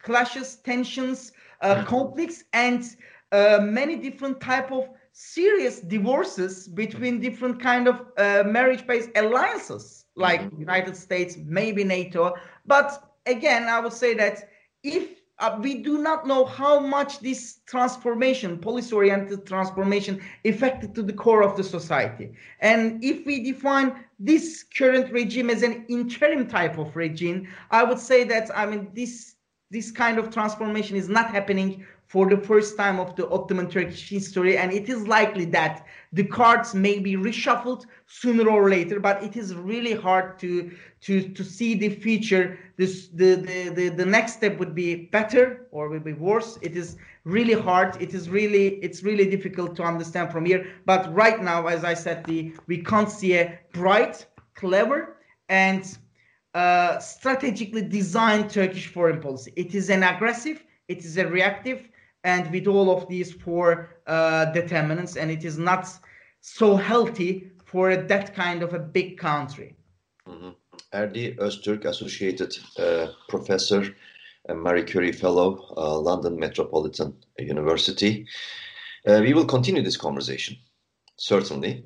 Clashes, 0.00 0.56
tensions, 0.56 1.32
uh, 1.60 1.74
mm-hmm. 1.74 1.86
conflicts, 1.86 2.44
and 2.52 2.84
uh, 3.32 3.58
many 3.62 3.96
different 3.96 4.40
type 4.40 4.70
of 4.70 4.88
serious 5.12 5.80
divorces 5.80 6.68
between 6.68 7.20
different 7.20 7.60
kind 7.60 7.88
of 7.88 8.06
uh, 8.16 8.42
marriage-based 8.46 9.10
alliances, 9.16 10.06
like 10.14 10.40
mm-hmm. 10.40 10.60
United 10.60 10.96
States, 10.96 11.36
maybe 11.44 11.82
NATO. 11.84 12.34
But 12.64 13.12
again, 13.26 13.64
I 13.64 13.80
would 13.80 13.92
say 13.92 14.14
that 14.14 14.48
if 14.82 15.21
uh, 15.42 15.58
we 15.60 15.82
do 15.82 15.98
not 15.98 16.26
know 16.26 16.44
how 16.44 16.78
much 16.78 17.18
this 17.18 17.60
transformation, 17.66 18.58
policy-oriented 18.58 19.44
transformation, 19.44 20.20
affected 20.44 20.94
to 20.94 21.02
the 21.02 21.12
core 21.12 21.42
of 21.42 21.56
the 21.56 21.64
society. 21.64 22.32
And 22.60 23.02
if 23.02 23.26
we 23.26 23.42
define 23.42 24.04
this 24.20 24.62
current 24.62 25.12
regime 25.12 25.50
as 25.50 25.64
an 25.64 25.84
interim 25.88 26.46
type 26.46 26.78
of 26.78 26.94
regime, 26.94 27.48
I 27.72 27.82
would 27.82 27.98
say 27.98 28.22
that 28.24 28.56
I 28.56 28.66
mean 28.66 28.90
this 28.94 29.34
this 29.72 29.90
kind 29.90 30.18
of 30.18 30.30
transformation 30.30 30.96
is 30.96 31.08
not 31.08 31.30
happening 31.30 31.84
for 32.06 32.28
the 32.28 32.36
first 32.36 32.76
time 32.76 33.00
of 33.00 33.16
the 33.16 33.26
Ottoman 33.30 33.70
Turkish 33.70 34.10
history, 34.10 34.58
and 34.58 34.70
it 34.70 34.90
is 34.90 35.06
likely 35.06 35.46
that 35.46 35.86
the 36.12 36.24
cards 36.24 36.74
may 36.74 36.98
be 36.98 37.16
reshuffled 37.16 37.86
sooner 38.06 38.50
or 38.50 38.68
later. 38.68 39.00
But 39.00 39.22
it 39.22 39.34
is 39.34 39.54
really 39.54 39.94
hard 39.94 40.38
to 40.40 40.70
to 41.00 41.22
to 41.30 41.42
see 41.42 41.74
the 41.74 41.88
future. 41.88 42.58
This 42.76 43.08
the 43.08 43.36
the 43.36 43.70
the, 43.70 43.88
the 43.88 44.04
next 44.04 44.34
step 44.34 44.58
would 44.58 44.74
be 44.74 45.06
better 45.06 45.66
or 45.70 45.88
will 45.88 46.00
be 46.00 46.12
worse. 46.12 46.58
It 46.60 46.76
is 46.76 46.98
really 47.24 47.54
hard. 47.54 47.96
It 47.98 48.12
is 48.12 48.28
really 48.28 48.74
it's 48.84 49.02
really 49.02 49.30
difficult 49.30 49.74
to 49.76 49.82
understand 49.82 50.30
from 50.30 50.44
here. 50.44 50.66
But 50.84 51.10
right 51.14 51.42
now, 51.42 51.66
as 51.66 51.82
I 51.82 51.94
said, 51.94 52.24
the 52.26 52.54
we 52.66 52.82
can't 52.82 53.10
see 53.10 53.38
a 53.38 53.58
bright, 53.72 54.26
clever, 54.54 55.16
and 55.48 55.96
uh, 56.54 56.98
strategically 56.98 57.82
designed 57.82 58.50
Turkish 58.50 58.88
foreign 58.88 59.20
policy. 59.20 59.52
It 59.56 59.74
is 59.74 59.90
an 59.90 60.02
aggressive. 60.02 60.64
It 60.88 60.98
is 61.04 61.16
a 61.16 61.26
reactive 61.26 61.88
and 62.24 62.50
with 62.50 62.66
all 62.66 62.90
of 62.90 63.08
these 63.08 63.32
four 63.32 64.00
uh, 64.06 64.46
determinants, 64.46 65.16
and 65.16 65.30
it 65.30 65.44
is 65.44 65.58
not 65.58 65.88
so 66.40 66.76
healthy 66.76 67.50
for 67.64 67.96
that 67.96 68.34
kind 68.34 68.62
of 68.62 68.74
a 68.74 68.78
big 68.78 69.18
country. 69.18 69.76
Mm-hmm. 70.28 70.50
Erdi 70.94 71.36
Öztürk, 71.38 71.84
Associated 71.84 72.56
uh, 72.78 73.08
Professor 73.28 73.94
and 74.48 74.60
Marie 74.60 74.84
Curie 74.84 75.12
Fellow, 75.12 75.72
uh, 75.76 75.98
London 75.98 76.38
Metropolitan 76.38 77.14
University. 77.38 78.26
Uh, 79.06 79.20
we 79.22 79.32
will 79.32 79.46
continue 79.46 79.82
this 79.82 79.96
conversation, 79.96 80.56
certainly, 81.16 81.84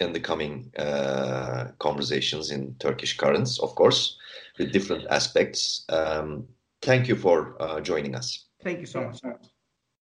in 0.00 0.12
the 0.12 0.20
coming 0.20 0.70
uh, 0.78 1.68
conversations 1.78 2.50
in 2.50 2.74
Turkish 2.78 3.16
currents, 3.16 3.58
of 3.60 3.74
course, 3.74 4.16
with 4.58 4.72
different 4.72 5.06
aspects. 5.10 5.84
Um, 5.88 6.46
thank 6.82 7.08
you 7.08 7.16
for 7.16 7.60
uh, 7.60 7.80
joining 7.80 8.14
us. 8.14 8.46
Thank 8.62 8.80
you 8.80 8.86
so 8.86 9.02
much. 9.02 9.20